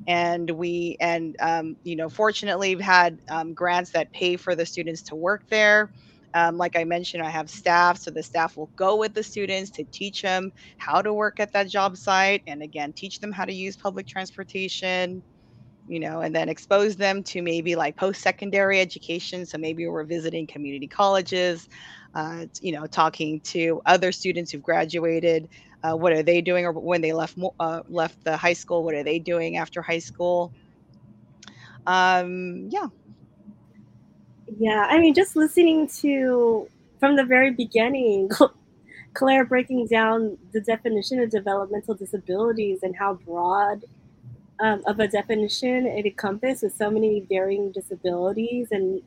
[0.07, 4.65] And we and um, you know fortunately we've had um, grants that pay for the
[4.65, 5.91] students to work there.
[6.35, 9.71] Um, like I mentioned, I have staff, so the staff will go with the students
[9.71, 13.45] to teach them how to work at that job site, and again, teach them how
[13.45, 15.23] to use public transportation,
[15.87, 19.45] you know, and then expose them to maybe like post secondary education.
[19.45, 21.69] So maybe we're visiting community colleges,
[22.15, 25.49] uh, you know, talking to other students who've graduated.
[25.83, 28.83] Uh, what are they doing, or when they left uh, left the high school?
[28.83, 30.51] What are they doing after high school?
[31.85, 32.87] Um, yeah.
[34.59, 36.67] Yeah, I mean, just listening to
[36.99, 38.29] from the very beginning,
[39.13, 43.85] Claire breaking down the definition of developmental disabilities and how broad
[44.59, 49.01] um, of a definition it encompasses so many varying disabilities and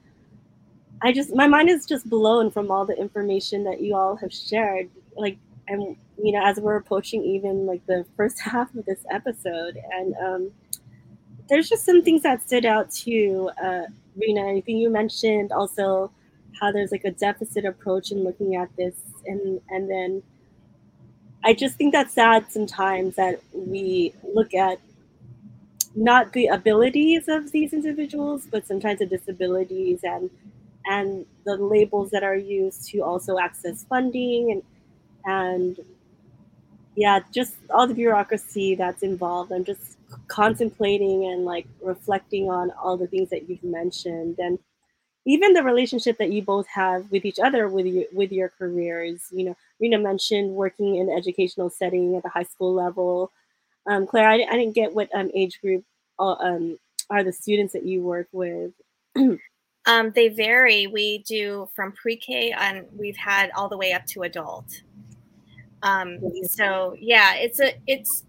[1.02, 4.32] i just my mind is just blown from all the information that you all have
[4.32, 4.88] shared.
[5.16, 5.38] Like
[5.70, 10.14] and you know as we're approaching even like the first half of this episode and
[10.22, 10.50] um,
[11.48, 13.82] there's just some things that stood out to uh,
[14.16, 16.10] rina i think you mentioned also
[16.60, 18.94] how there's like a deficit approach in looking at this
[19.26, 20.22] and and then
[21.44, 24.78] i just think that's sad sometimes that we look at
[25.94, 30.31] not the abilities of these individuals, but sometimes the disabilities and
[30.87, 34.62] and the labels that are used to also access funding and
[35.24, 35.81] and
[36.96, 39.53] yeah, just all the bureaucracy that's involved.
[39.53, 39.96] I'm just
[40.29, 44.59] contemplating and like reflecting on all the things that you've mentioned and
[45.26, 49.29] even the relationship that you both have with each other with your with your careers.
[49.31, 53.31] You know, Rina mentioned working in educational setting at the high school level
[53.87, 55.85] um, Claire, I, I didn't get what um, age group
[56.19, 58.73] um, are the students that you work with.
[59.87, 60.87] um, they vary.
[60.87, 64.83] We do from pre-K and we've had all the way up to adult.
[65.83, 68.25] Um, so yeah, it's a it's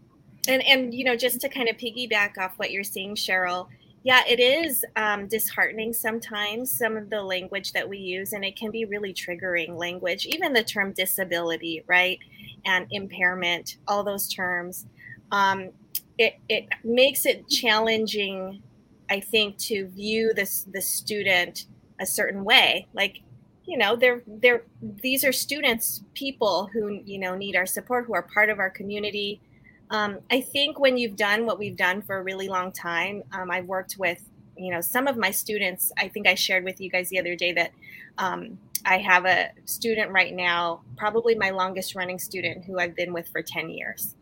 [0.47, 3.67] and and you know just to kind of piggyback off what you're saying, Cheryl.
[4.03, 8.55] Yeah, it is um, disheartening sometimes, some of the language that we use, and it
[8.55, 12.17] can be really triggering language, even the term disability, right?
[12.65, 14.87] And impairment, all those terms
[15.31, 15.69] um,
[16.17, 18.61] it, it makes it challenging,
[19.09, 21.65] I think, to view this the student
[21.99, 22.87] a certain way.
[22.93, 23.21] Like,
[23.65, 28.13] you know, they're they're these are students, people who you know need our support, who
[28.13, 29.41] are part of our community.
[29.89, 33.51] Um, I think when you've done what we've done for a really long time, um,
[33.51, 34.23] I've worked with
[34.57, 35.91] you know some of my students.
[35.97, 37.71] I think I shared with you guys the other day that
[38.17, 43.13] um, I have a student right now, probably my longest running student, who I've been
[43.13, 44.15] with for ten years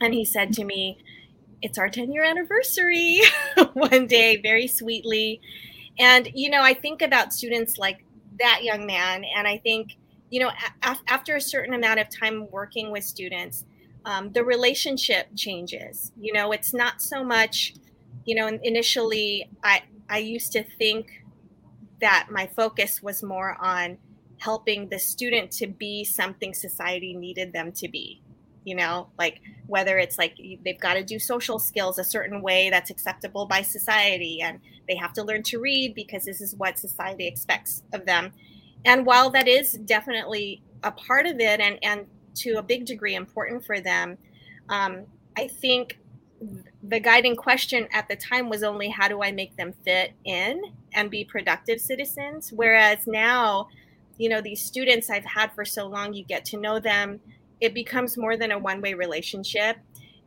[0.00, 0.98] and he said to me,
[1.60, 3.20] It's our 10 year anniversary
[3.72, 5.40] one day, very sweetly.
[5.98, 8.04] And, you know, I think about students like
[8.38, 9.96] that young man, and I think,
[10.30, 10.50] you know,
[10.82, 13.64] a- after a certain amount of time working with students,
[14.04, 16.12] um, the relationship changes.
[16.18, 17.74] You know, it's not so much,
[18.24, 21.22] you know, initially I, I used to think
[22.00, 23.98] that my focus was more on
[24.38, 28.20] helping the student to be something society needed them to be
[28.64, 32.70] you know like whether it's like they've got to do social skills a certain way
[32.70, 36.78] that's acceptable by society and they have to learn to read because this is what
[36.78, 38.32] society expects of them.
[38.84, 43.14] And while that is definitely a part of it and and to a big degree
[43.14, 44.16] important for them
[44.68, 45.02] um,
[45.36, 45.98] i think
[46.82, 50.60] the guiding question at the time was only how do i make them fit in
[50.94, 52.52] and be productive citizens?
[52.52, 53.68] Whereas now
[54.18, 57.20] you know these students i've had for so long you get to know them
[57.62, 59.76] it becomes more than a one way relationship.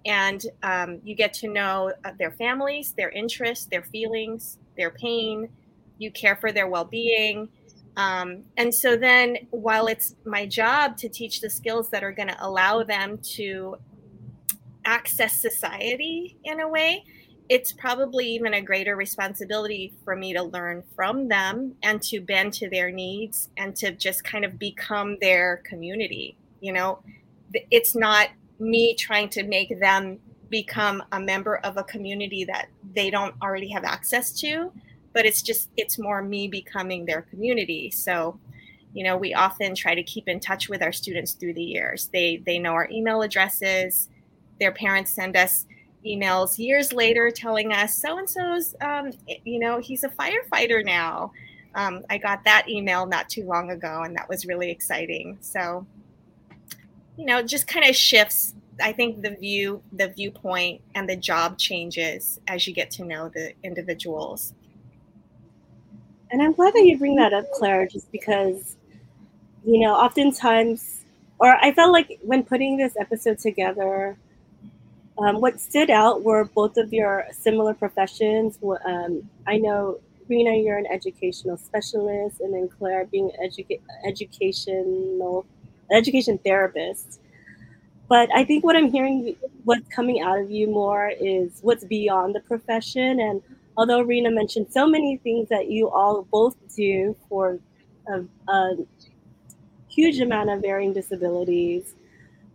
[0.05, 5.49] And um, you get to know uh, their families, their interests, their feelings, their pain.
[5.97, 7.49] You care for their well being.
[7.97, 12.29] Um, and so then, while it's my job to teach the skills that are going
[12.29, 13.77] to allow them to
[14.85, 17.03] access society in a way,
[17.49, 22.53] it's probably even a greater responsibility for me to learn from them and to bend
[22.53, 26.37] to their needs and to just kind of become their community.
[26.59, 26.99] You know,
[27.71, 28.29] it's not
[28.59, 30.19] me trying to make them
[30.49, 34.71] become a member of a community that they don't already have access to
[35.15, 37.89] but it's just it's more me becoming their community.
[37.89, 38.37] So
[38.93, 42.09] you know we often try to keep in touch with our students through the years.
[42.11, 44.09] They they know our email addresses.
[44.59, 45.65] Their parents send us
[46.05, 49.11] emails years later telling us so and so's um,
[49.45, 51.31] you know he's a firefighter now.
[51.75, 55.37] Um, i got that email not too long ago and that was really exciting.
[55.39, 55.87] So
[57.17, 58.53] you know, just kind of shifts.
[58.81, 63.29] I think the view, the viewpoint, and the job changes as you get to know
[63.29, 64.53] the individuals.
[66.31, 68.75] and I'm glad that you bring that up, Claire, just because,
[69.65, 71.05] you know, oftentimes,
[71.39, 74.17] or I felt like when putting this episode together,
[75.17, 78.59] um, what stood out were both of your similar professions.
[78.85, 85.45] Um, I know, Rina, you're an educational specialist, and then Claire being educa- educational
[85.91, 87.19] education therapist.
[88.07, 92.35] But I think what I'm hearing, what's coming out of you more is what's beyond
[92.35, 93.19] the profession.
[93.19, 93.41] And
[93.77, 97.59] although Rina mentioned so many things that you all both do for
[98.07, 98.75] a, a
[99.89, 101.95] huge amount of varying disabilities,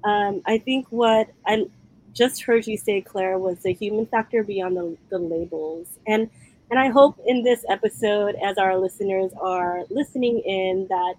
[0.04, 1.66] um, I think what I
[2.12, 5.98] just heard you say, Claire, was the human factor beyond the, the labels.
[6.06, 6.30] And
[6.70, 11.14] and I hope in this episode, as our listeners are listening in, that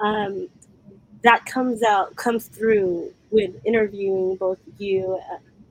[0.00, 0.48] um,
[1.22, 5.18] that comes out, comes through with interviewing both you,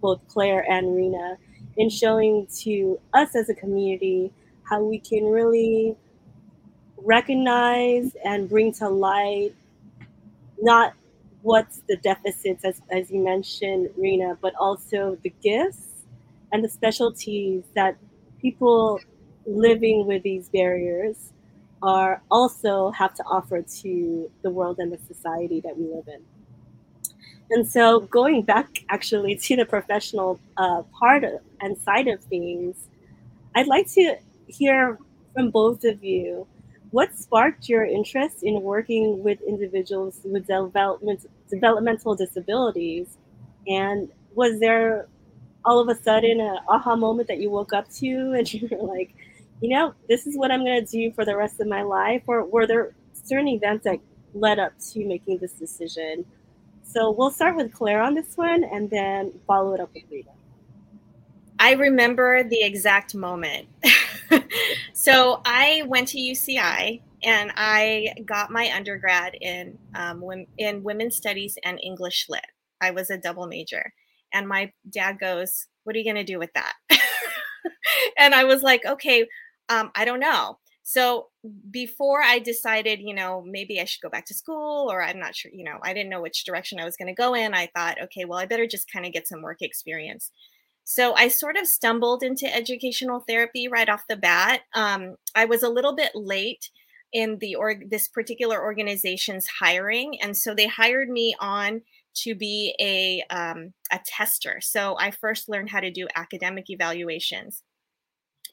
[0.02, 1.38] both Claire and Rina,
[1.78, 4.32] in showing to us as a community
[4.64, 5.96] how we can really
[6.98, 9.54] recognize and bring to light
[10.62, 10.94] not
[11.42, 16.04] what's the deficits, as, as you mentioned, Rina, but also the gifts
[16.52, 17.98] and the specialties that
[18.42, 19.00] people
[19.46, 21.32] living with these barriers
[21.82, 26.22] are also have to offer to the world and the society that we live in.
[27.52, 32.88] And so, going back actually to the professional uh, part of, and side of things,
[33.56, 34.18] I'd like to
[34.48, 35.00] hear
[35.34, 36.48] from both of you
[36.92, 43.18] what sparked your interest in working with individuals with development, developmental disabilities?
[43.68, 45.08] And was there
[45.66, 48.88] all of a sudden an aha moment that you woke up to and you were
[48.88, 49.14] like,
[49.62, 52.24] you know, this is what I'm going to do for the rest of my life?
[52.28, 54.00] Or were there certain events that
[54.34, 56.26] led up to making this decision?
[56.84, 60.32] So we'll start with Claire on this one and then follow it up with Rina.
[61.60, 63.68] I remember the exact moment.
[64.94, 70.24] so I went to UCI and I got my undergrad in um,
[70.58, 72.46] in women's studies and English lit.
[72.82, 73.94] I was a double major,
[74.34, 76.74] and my dad goes, "What are you going to do with that?"
[78.18, 79.28] and I was like, "Okay,
[79.70, 81.28] um, I don't know." So
[81.70, 85.36] before I decided, you know, maybe I should go back to school, or I'm not
[85.36, 87.54] sure, you know, I didn't know which direction I was going to go in.
[87.54, 90.32] I thought, okay, well, I better just kind of get some work experience.
[90.86, 94.62] So I sort of stumbled into educational therapy right off the bat.
[94.74, 96.72] Um, I was a little bit late
[97.14, 101.84] in the org this particular organization's hiring, and so they hired me on
[102.24, 104.60] to be a um, a tester.
[104.62, 107.62] So I first learned how to do academic evaluations,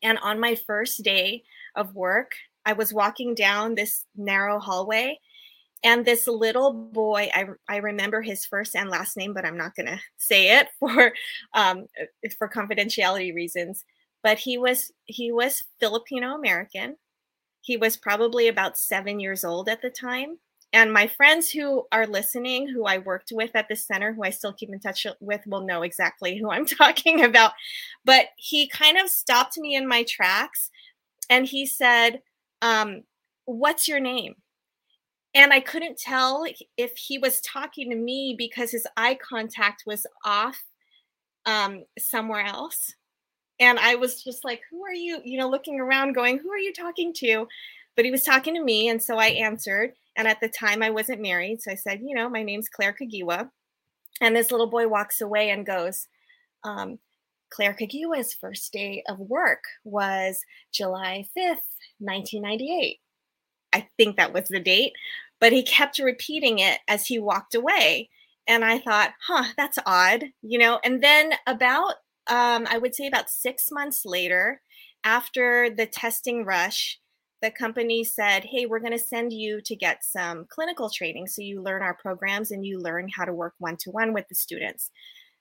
[0.03, 1.43] and on my first day
[1.75, 2.33] of work,
[2.65, 5.19] I was walking down this narrow hallway
[5.85, 9.75] and this little boy I, I remember his first and last name but i'm not
[9.75, 11.13] going to say it for
[11.55, 13.85] um, uh, for confidentiality reasons
[14.23, 16.97] but he was he was filipino american.
[17.63, 20.39] He was probably about seven years old at the time
[20.73, 24.31] and my friends who are listening who i worked with at the center who i
[24.31, 27.53] still keep in touch with will know exactly who i'm talking about
[28.05, 30.71] but he kind of stopped me in my tracks
[31.29, 32.21] and he said
[32.63, 33.03] um,
[33.45, 34.35] what's your name
[35.37, 36.47] and I couldn't tell
[36.79, 40.65] if he was talking to me because his eye contact was off
[41.45, 42.95] um, somewhere else.
[43.61, 45.21] And I was just like, Who are you?
[45.25, 47.47] You know, looking around, going, Who are you talking to?
[47.97, 48.89] But he was talking to me.
[48.89, 49.93] And so I answered.
[50.17, 51.63] And at the time, I wasn't married.
[51.63, 53.51] So I said, You know, my name's Claire Kagiwa.
[54.21, 56.09] And this little boy walks away and goes,
[56.65, 56.99] um,
[57.51, 60.41] Claire Kagiwa's first day of work was
[60.73, 62.99] July 5th, 1998.
[63.75, 64.95] I think that was the date
[65.41, 68.09] but he kept repeating it as he walked away.
[68.47, 70.81] And I thought, huh, that's odd, you know.
[70.85, 71.95] And then about,
[72.29, 74.61] um, I would say about six months later,
[75.05, 76.99] after the testing rush,
[77.43, 81.27] the company said, hey, we're going to send you to get some clinical training.
[81.27, 84.29] So you learn our programs and you learn how to work one to one with
[84.29, 84.91] the students.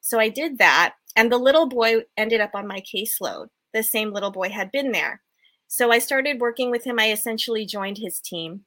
[0.01, 0.95] So I did that.
[1.15, 3.47] And the little boy ended up on my caseload.
[3.73, 5.21] The same little boy had been there.
[5.67, 6.99] So I started working with him.
[6.99, 8.65] I essentially joined his team.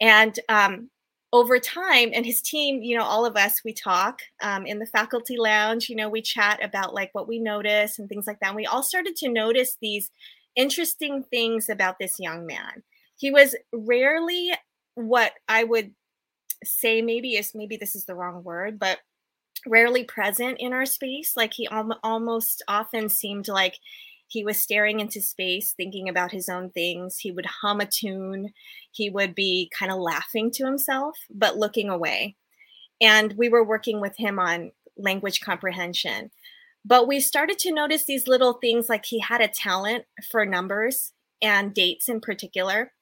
[0.00, 0.90] And um,
[1.32, 4.86] over time, and his team, you know, all of us, we talk um, in the
[4.86, 8.48] faculty lounge, you know, we chat about like what we notice and things like that.
[8.48, 10.10] And we all started to notice these
[10.56, 12.82] interesting things about this young man.
[13.16, 14.52] He was rarely
[14.94, 15.92] what I would
[16.64, 18.98] say maybe is maybe this is the wrong word, but
[19.66, 21.36] rarely present in our space.
[21.36, 23.78] Like he al- almost often seemed like
[24.28, 27.18] he was staring into space, thinking about his own things.
[27.18, 28.52] He would hum a tune.
[28.90, 32.36] He would be kind of laughing to himself, but looking away.
[33.00, 36.30] And we were working with him on language comprehension.
[36.84, 41.12] But we started to notice these little things like he had a talent for numbers
[41.40, 42.92] and dates in particular.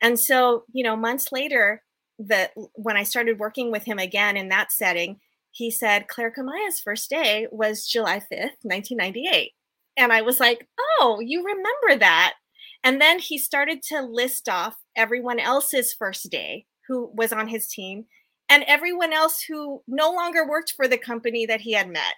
[0.00, 1.82] And so, you know, months later,
[2.18, 5.20] that when I started working with him again in that setting,
[5.52, 9.52] he said Claire Kamaya's first day was July 5th, 1998.
[9.96, 12.34] And I was like, oh, you remember that.
[12.82, 17.68] And then he started to list off everyone else's first day who was on his
[17.68, 18.06] team
[18.48, 22.14] and everyone else who no longer worked for the company that he had met.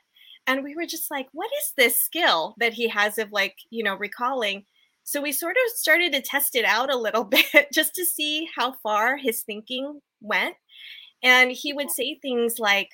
[0.47, 3.82] And we were just like, what is this skill that he has of like, you
[3.82, 4.64] know, recalling?
[5.05, 8.49] So we sort of started to test it out a little bit just to see
[8.57, 10.57] how far his thinking went.
[11.22, 12.88] And he would say things like,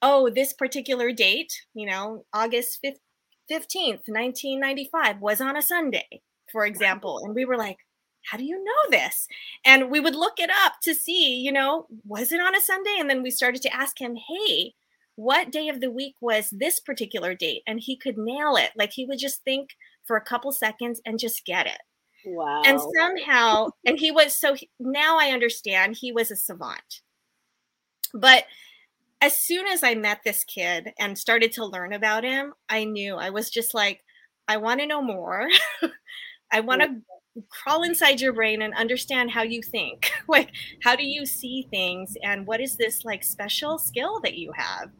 [0.00, 2.78] oh, this particular date, you know, August
[3.50, 7.20] 15th, 1995 was on a Sunday, for example.
[7.24, 7.78] And we were like,
[8.30, 9.26] how do you know this?
[9.64, 12.96] And we would look it up to see, you know, was it on a Sunday?
[12.98, 14.74] And then we started to ask him, hey,
[15.18, 17.62] what day of the week was this particular date?
[17.66, 18.70] And he could nail it.
[18.76, 19.70] Like he would just think
[20.06, 21.80] for a couple seconds and just get it.
[22.24, 22.62] Wow.
[22.64, 27.00] And somehow, and he was so he, now I understand he was a savant.
[28.14, 28.44] But
[29.20, 33.16] as soon as I met this kid and started to learn about him, I knew
[33.16, 34.04] I was just like,
[34.46, 35.48] I want to know more.
[36.52, 40.12] I want to crawl inside your brain and understand how you think.
[40.28, 40.52] like,
[40.84, 42.14] how do you see things?
[42.22, 44.90] And what is this like special skill that you have?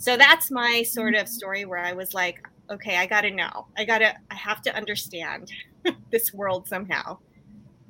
[0.00, 3.66] So that's my sort of story where I was like, okay, I got to know.
[3.76, 5.52] I got to, I have to understand
[6.10, 7.18] this world somehow.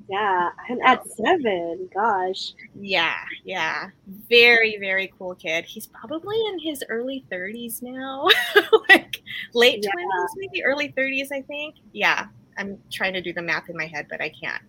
[0.08, 0.50] Yeah.
[0.68, 2.54] And at seven, gosh.
[2.74, 3.14] Yeah.
[3.44, 3.90] Yeah.
[4.28, 5.64] Very, very cool kid.
[5.64, 8.26] He's probably in his early 30s now,
[8.88, 9.22] like
[9.54, 9.90] late yeah.
[9.90, 11.76] 20s, maybe early 30s, I think.
[11.92, 12.26] Yeah.
[12.58, 14.62] I'm trying to do the math in my head, but I can't.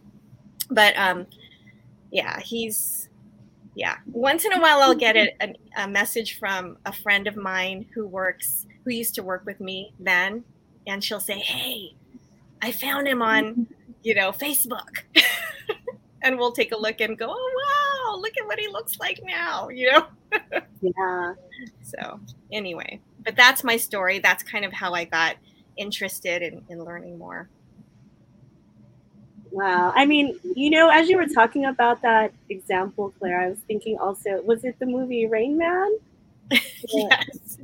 [0.69, 1.25] But um,
[2.11, 3.09] yeah, he's
[3.75, 3.97] yeah.
[4.11, 7.85] Once in a while, I'll get a, a, a message from a friend of mine
[7.93, 10.43] who works, who used to work with me then,
[10.87, 11.95] and she'll say, "Hey,
[12.61, 13.67] I found him on,
[14.03, 15.03] you know, Facebook."
[16.21, 19.21] and we'll take a look and go, oh wow, look at what he looks like
[19.23, 20.07] now, you know?
[20.81, 21.33] yeah.
[21.81, 22.19] So
[22.51, 24.19] anyway, but that's my story.
[24.19, 25.35] That's kind of how I got
[25.77, 27.49] interested in, in learning more.
[29.51, 29.91] Wow.
[29.95, 33.97] I mean, you know, as you were talking about that example, Claire, I was thinking
[33.99, 35.91] also, was it the movie Rain Man?
[36.51, 37.57] yes.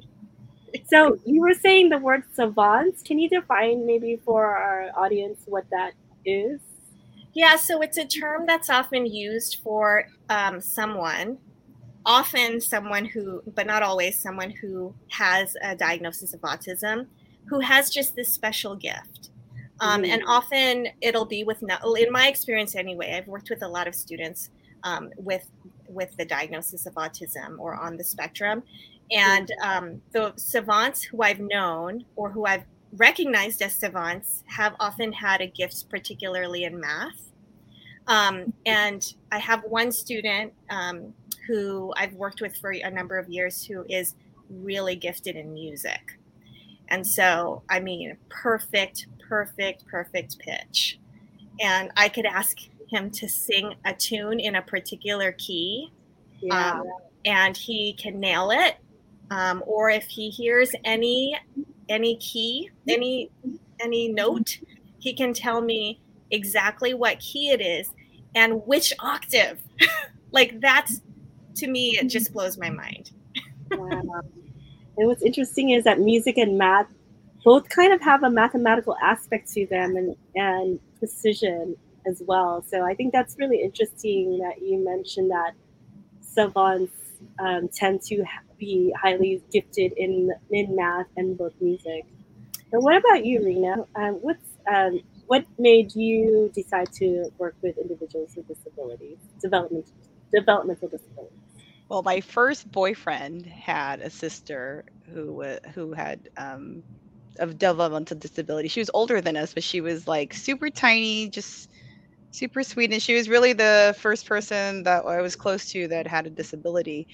[0.85, 3.01] So you were saying the word savants.
[3.03, 5.93] Can you define maybe for our audience what that
[6.25, 6.59] is?
[7.33, 11.37] Yeah, so it's a term that's often used for um, someone,
[12.05, 17.07] often someone who, but not always, someone who has a diagnosis of autism,
[17.45, 19.26] who has just this special gift.
[19.79, 20.03] Um.
[20.05, 23.95] And often it'll be with, in my experience anyway, I've worked with a lot of
[23.95, 24.49] students
[24.83, 25.49] um, with
[25.87, 28.63] with the diagnosis of autism or on the spectrum,
[29.11, 32.63] and um, the savants who I've known or who I've
[32.93, 37.31] recognized as savants have often had a gift, particularly in math.
[38.07, 41.13] Um, and I have one student um,
[41.47, 44.15] who I've worked with for a number of years who is
[44.49, 46.17] really gifted in music.
[46.89, 50.99] And so, I mean, perfect, perfect, perfect pitch.
[51.59, 52.57] And I could ask
[52.89, 55.91] him to sing a tune in a particular key,
[56.39, 56.73] yeah.
[56.73, 56.83] um,
[57.25, 58.77] and he can nail it.
[59.29, 61.37] Um, or if he hears any
[61.89, 63.29] any key, any
[63.81, 64.59] any note,
[64.99, 65.99] he can tell me
[66.31, 67.89] exactly what key it is
[68.35, 69.61] and which octave.
[70.31, 71.01] like that's
[71.55, 73.11] to me, it just blows my mind.
[73.71, 74.21] wow.
[74.97, 76.87] And what's interesting is that music and math
[77.47, 82.61] both kind of have a mathematical aspect to them and, and precision as well.
[82.61, 85.53] So I think that's really interesting that you mentioned that
[86.19, 86.91] savants
[87.39, 88.25] um, tend to
[88.57, 92.03] be highly gifted in in math and both music.
[92.73, 93.75] And what about you, Rina?
[93.95, 99.85] Um, what's um, what made you decide to work with individuals with disabilities, development,
[100.33, 101.39] developmental disabilities?
[101.87, 104.83] Well, my first boyfriend had a sister
[105.13, 105.41] who
[105.73, 106.83] who had um,
[107.37, 108.67] of developmental disability.
[108.69, 111.69] She was older than us, but she was like super tiny, just
[112.31, 112.91] super sweet.
[112.93, 116.31] And she was really the first person that I was close to that had a
[116.31, 117.07] disability.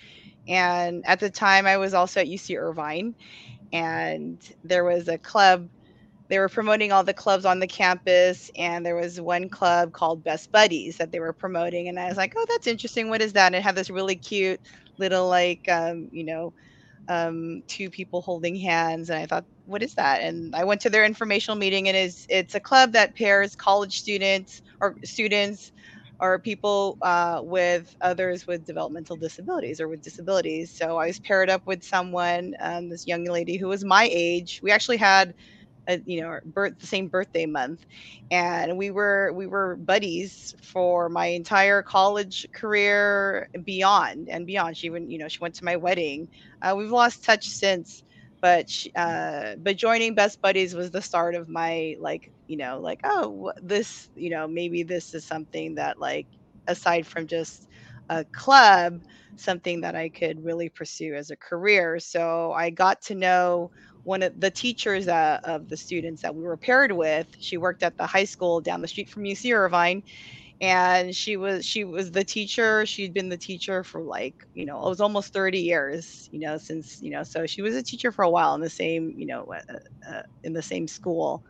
[0.48, 3.16] And at the time, I was also at UC Irvine,
[3.74, 5.70] and there was a club.
[6.30, 10.24] They were promoting all the clubs on the campus, and there was one club called
[10.24, 11.88] Best Buddies that they were promoting.
[11.90, 13.10] And I was like, "Oh, that's interesting.
[13.10, 14.62] What is that?" And it had this really cute
[14.98, 16.54] little, like, um, you know,
[17.08, 20.22] um, two people holding hands, and I thought, what is that?
[20.22, 23.98] And I went to their informational meeting, and it's it's a club that pairs college
[24.00, 25.72] students or students
[26.20, 30.72] or people uh, with others with developmental disabilities or with disabilities.
[30.74, 34.60] So I was paired up with someone, um, this young lady who was my age.
[34.64, 35.34] We actually had
[35.88, 37.86] a, you know birth the same birthday month.
[38.32, 44.78] And we were we were buddies for my entire college career beyond and beyond.
[44.78, 46.28] She went you know she went to my wedding.
[46.62, 48.04] Uh, we've lost touch since
[48.42, 52.80] but she, uh, but joining best buddies was the start of my like you know
[52.82, 56.28] like oh this you know maybe this is something that like
[56.68, 57.68] aside from just
[58.10, 59.00] a club
[59.36, 62.00] something that i could really pursue as a career.
[62.00, 63.72] So i got to know
[64.04, 67.84] one of the teachers uh, of the students that we were paired with she worked
[67.84, 70.04] at the high school down the street from uc irvine.
[70.62, 72.86] And she was she was the teacher.
[72.86, 76.58] She'd been the teacher for like you know it was almost 30 years you know
[76.58, 79.26] since you know so she was a teacher for a while in the same you
[79.26, 79.74] know uh,
[80.10, 81.44] uh, in the same school.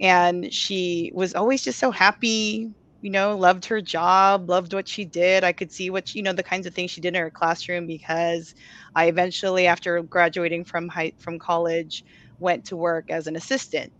[0.00, 2.70] And she was always just so happy
[3.04, 6.32] you know loved her job loved what she did i could see what you know
[6.32, 8.54] the kinds of things she did in her classroom because
[8.96, 12.04] i eventually after graduating from high from college
[12.40, 13.92] went to work as an assistant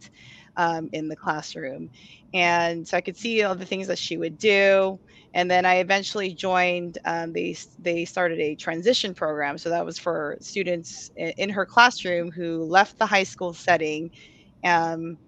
[0.56, 1.90] um, in the classroom
[2.32, 5.00] and so I could see all the things that she would do.
[5.34, 6.98] And then I eventually joined.
[7.04, 12.30] Um, they they started a transition program, so that was for students in, her classroom
[12.32, 14.10] who left the high school setting,
[14.64, 15.18] um,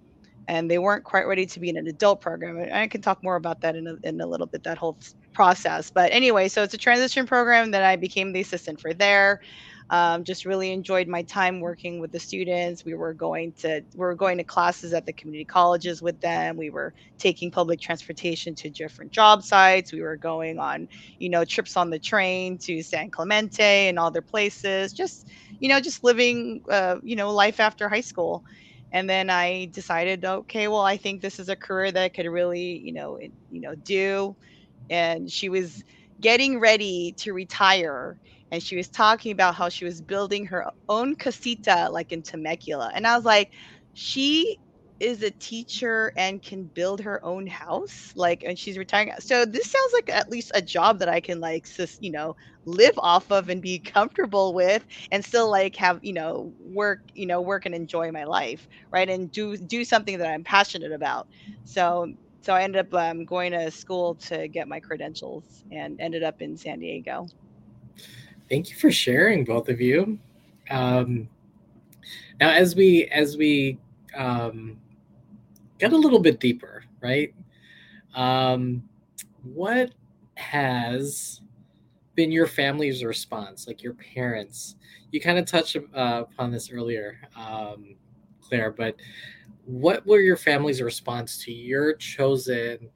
[0.49, 2.69] and they weren't quite ready to be in an adult program.
[2.73, 4.63] I can talk more about that in a, in a little bit.
[4.63, 4.99] That whole
[5.33, 5.91] process.
[5.91, 9.41] But anyway, so it's a transition program that I became the assistant for there.
[9.89, 12.85] Um, just really enjoyed my time working with the students.
[12.85, 16.57] We were going to we were going to classes at the community colleges with them.
[16.57, 19.93] We were taking public transportation to different job sites.
[19.93, 20.89] We were going on,
[21.19, 24.93] you know, trips on the train to San Clemente and other places.
[24.93, 25.29] Just,
[25.61, 28.43] you know, just living, uh, you know, life after high school.
[28.97, 32.25] And then I decided, okay, well, I think this is a career that I could
[32.25, 33.19] really, you know,
[33.51, 34.35] you know, do.
[34.89, 35.85] And she was
[36.19, 38.19] getting ready to retire
[38.51, 42.91] and she was talking about how she was building her own casita like in Temecula.
[42.95, 43.51] And I was like,
[43.93, 44.59] she
[45.01, 49.71] is a teacher and can build her own house like and she's retiring so this
[49.71, 52.35] sounds like at least a job that i can like just you know
[52.65, 57.27] live off of and be comfortable with and still like have you know work you
[57.27, 61.29] know work and enjoy my life right and do do something that i'm passionate about
[61.65, 66.23] so so i ended up um, going to school to get my credentials and ended
[66.23, 67.27] up in san diego
[68.49, 70.19] thank you for sharing, both of you.
[70.71, 71.29] Um,
[72.41, 73.79] now, as we as we
[74.17, 74.79] um,
[75.79, 77.35] get a little bit deeper, right?
[78.15, 78.83] Um,
[79.43, 79.93] what
[80.35, 81.41] has
[82.15, 84.77] been your family's response, like your parents?
[85.13, 87.95] You kind of touched uh, upon this earlier, um,
[88.41, 88.97] Claire, but
[89.65, 92.89] what were your family's response to your chosen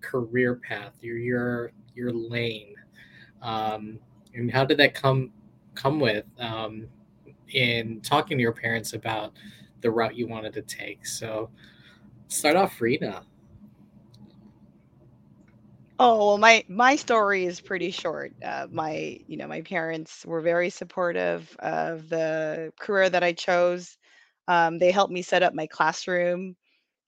[0.00, 2.74] career path, your your your lane?
[3.42, 3.98] Um,
[4.34, 5.30] and how did that come
[5.74, 6.88] come with um,
[7.52, 9.32] in talking to your parents about
[9.80, 11.06] the route you wanted to take?
[11.06, 11.50] So,
[12.28, 13.22] start off, Rina.
[16.00, 18.32] Oh well, my my story is pretty short.
[18.44, 23.98] Uh, my you know my parents were very supportive of the career that I chose.
[24.46, 26.56] Um, they helped me set up my classroom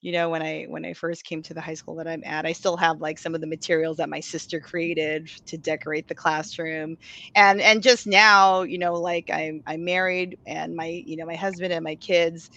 [0.01, 2.45] you know when i when i first came to the high school that i'm at
[2.45, 6.15] i still have like some of the materials that my sister created to decorate the
[6.15, 6.97] classroom
[7.35, 11.35] and and just now you know like i'm i'm married and my you know my
[11.35, 12.49] husband and my kids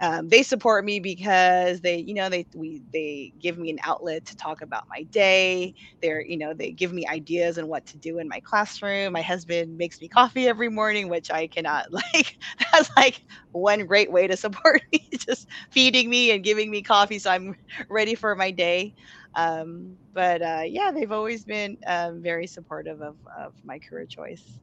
[0.00, 4.24] um, they support me because they you know they we they give me an outlet
[4.26, 5.74] to talk about my day.
[6.02, 9.12] They're you know they give me ideas on what to do in my classroom.
[9.12, 12.36] My husband makes me coffee every morning which i cannot like
[12.72, 13.20] that's like
[13.52, 17.54] one great way to support me just feeding me and giving me coffee so i'm
[17.90, 18.94] ready for my day.
[19.36, 24.58] Um, but uh, yeah they've always been um, very supportive of, of my career choice.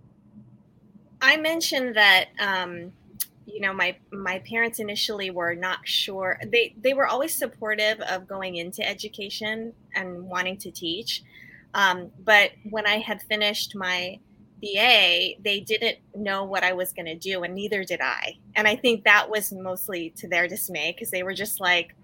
[1.21, 2.93] I mentioned that um,
[3.53, 6.39] you know my my parents initially were not sure.
[6.45, 11.23] They they were always supportive of going into education and wanting to teach.
[11.73, 14.19] Um, but when i had finished my
[14.61, 18.37] ba they didn't know what i was going to do and neither did i.
[18.55, 21.95] And i think that was mostly to their dismay because they were just like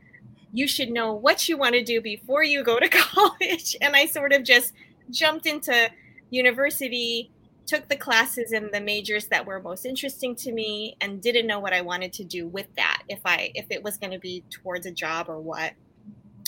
[0.54, 3.76] you should know what you want to do before you go to college.
[3.82, 4.74] And i sort of just
[5.12, 5.90] jumped into
[6.30, 7.32] university
[7.68, 11.60] took the classes and the majors that were most interesting to me and didn't know
[11.60, 14.44] what I wanted to do with that if I if it was going to be
[14.50, 15.74] towards a job or what.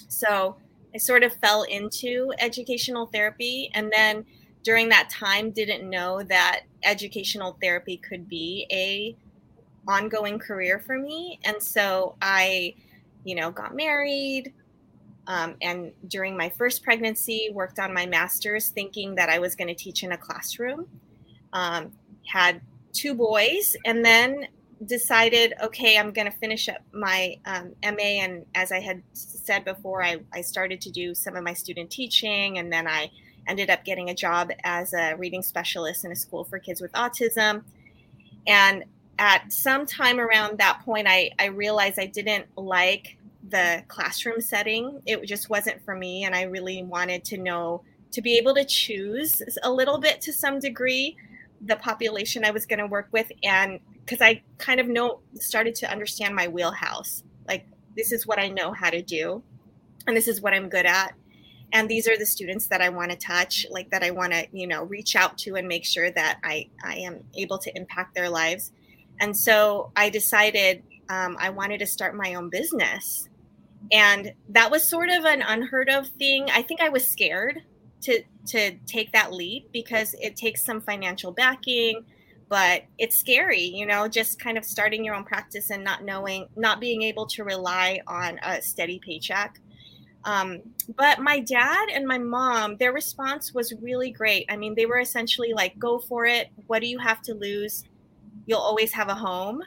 [0.08, 0.56] So
[0.96, 4.26] I sort of fell into educational therapy and then
[4.64, 9.16] during that time didn't know that educational therapy could be a
[9.90, 12.76] ongoing career for me and so I
[13.26, 14.54] you know got married
[15.28, 19.68] um, and during my first pregnancy worked on my master's thinking that i was going
[19.68, 20.88] to teach in a classroom
[21.54, 21.92] um,
[22.26, 22.62] had
[22.94, 24.48] two boys, and then
[24.86, 28.22] decided, okay, I'm going to finish up my um, MA.
[28.22, 31.90] And as I had said before, I, I started to do some of my student
[31.90, 32.58] teaching.
[32.58, 33.12] And then I
[33.48, 36.92] ended up getting a job as a reading specialist in a school for kids with
[36.94, 37.64] autism.
[38.48, 38.86] And
[39.18, 43.18] at some time around that point, I, I realized I didn't like
[43.50, 45.02] the classroom setting.
[45.06, 46.24] It just wasn't for me.
[46.24, 50.32] And I really wanted to know, to be able to choose a little bit to
[50.32, 51.18] some degree
[51.62, 53.32] the population I was going to work with.
[53.44, 57.24] And because I kind of know, started to understand my wheelhouse.
[57.48, 59.44] Like, this is what I know how to do,
[60.08, 61.14] and this is what I'm good at.
[61.72, 64.48] And these are the students that I want to touch, like that I want to,
[64.52, 68.16] you know, reach out to and make sure that I, I am able to impact
[68.16, 68.72] their lives.
[69.20, 73.30] And so I decided um, I wanted to start my own business.
[73.92, 76.48] And that was sort of an unheard of thing.
[76.52, 77.62] I think I was scared
[78.02, 82.04] to to take that leap because it takes some financial backing
[82.50, 86.48] but it's scary you know just kind of starting your own practice and not knowing
[86.56, 89.60] not being able to rely on a steady paycheck.
[90.26, 90.60] Um,
[90.98, 94.46] but my dad and my mom their response was really great.
[94.50, 96.50] I mean they were essentially like go for it.
[96.68, 97.86] What do you have to lose?
[98.46, 99.62] You'll always have a home.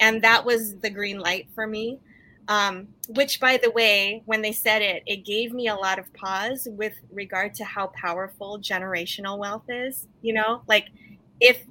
[0.00, 2.00] And that was the green light for me
[2.48, 6.12] um, which by the way when they said it it gave me a lot of
[6.14, 10.88] pause with regard to how powerful generational wealth is you know like
[11.40, 11.62] if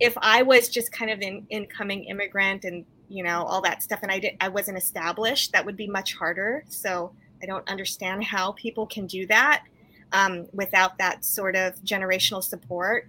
[0.00, 4.00] if i was just kind of an incoming immigrant and you know all that stuff
[4.02, 7.12] and i did i wasn't established that would be much harder so
[7.42, 9.64] i don't understand how people can do that
[10.12, 13.08] um, without that sort of generational support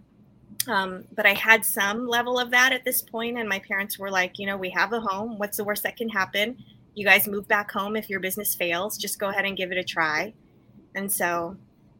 [0.67, 4.11] um, but I had some level of that at this point, and my parents were
[4.11, 5.37] like, you know, we have a home.
[5.37, 6.57] What's the worst that can happen?
[6.97, 9.77] You guys move back home if your business fails just go ahead and give it
[9.77, 10.33] a try.
[10.95, 11.55] And so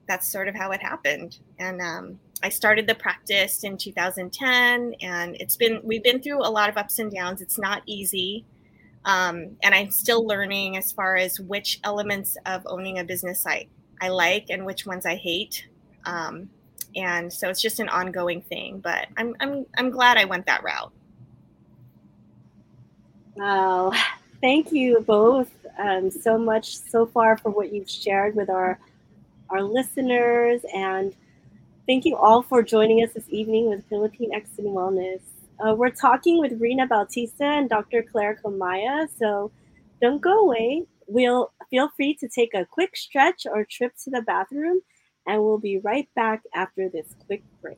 [0.08, 1.38] that's sort of how it happened.
[1.60, 6.50] And um, i started the practice in 2010 and it's been we've been through a
[6.50, 7.42] lot of ups and downs.
[7.42, 8.44] It's not easy
[9.06, 13.68] um, and i'm still learning as far as which elements of owning a business i,
[14.02, 15.68] I like and which ones i hate.
[16.06, 16.50] Um,
[16.96, 20.64] and so it's just an ongoing thing but I'm, I'm i'm glad i went that
[20.64, 20.92] route.
[23.36, 23.94] Wow
[24.42, 28.80] thank you both um, so much so far for what you've shared with our
[29.50, 31.16] our listeners, and
[31.88, 35.22] thank you all for joining us this evening with Pilipinx in Wellness.
[35.66, 38.04] Uh, we're talking with Rina Bautista and Dr.
[38.04, 39.52] Claire Camaya, so
[40.02, 40.84] don't go away.
[41.08, 44.82] We'll feel free to take a quick stretch or trip to the bathroom,
[45.26, 47.78] and we'll be right back after this quick break.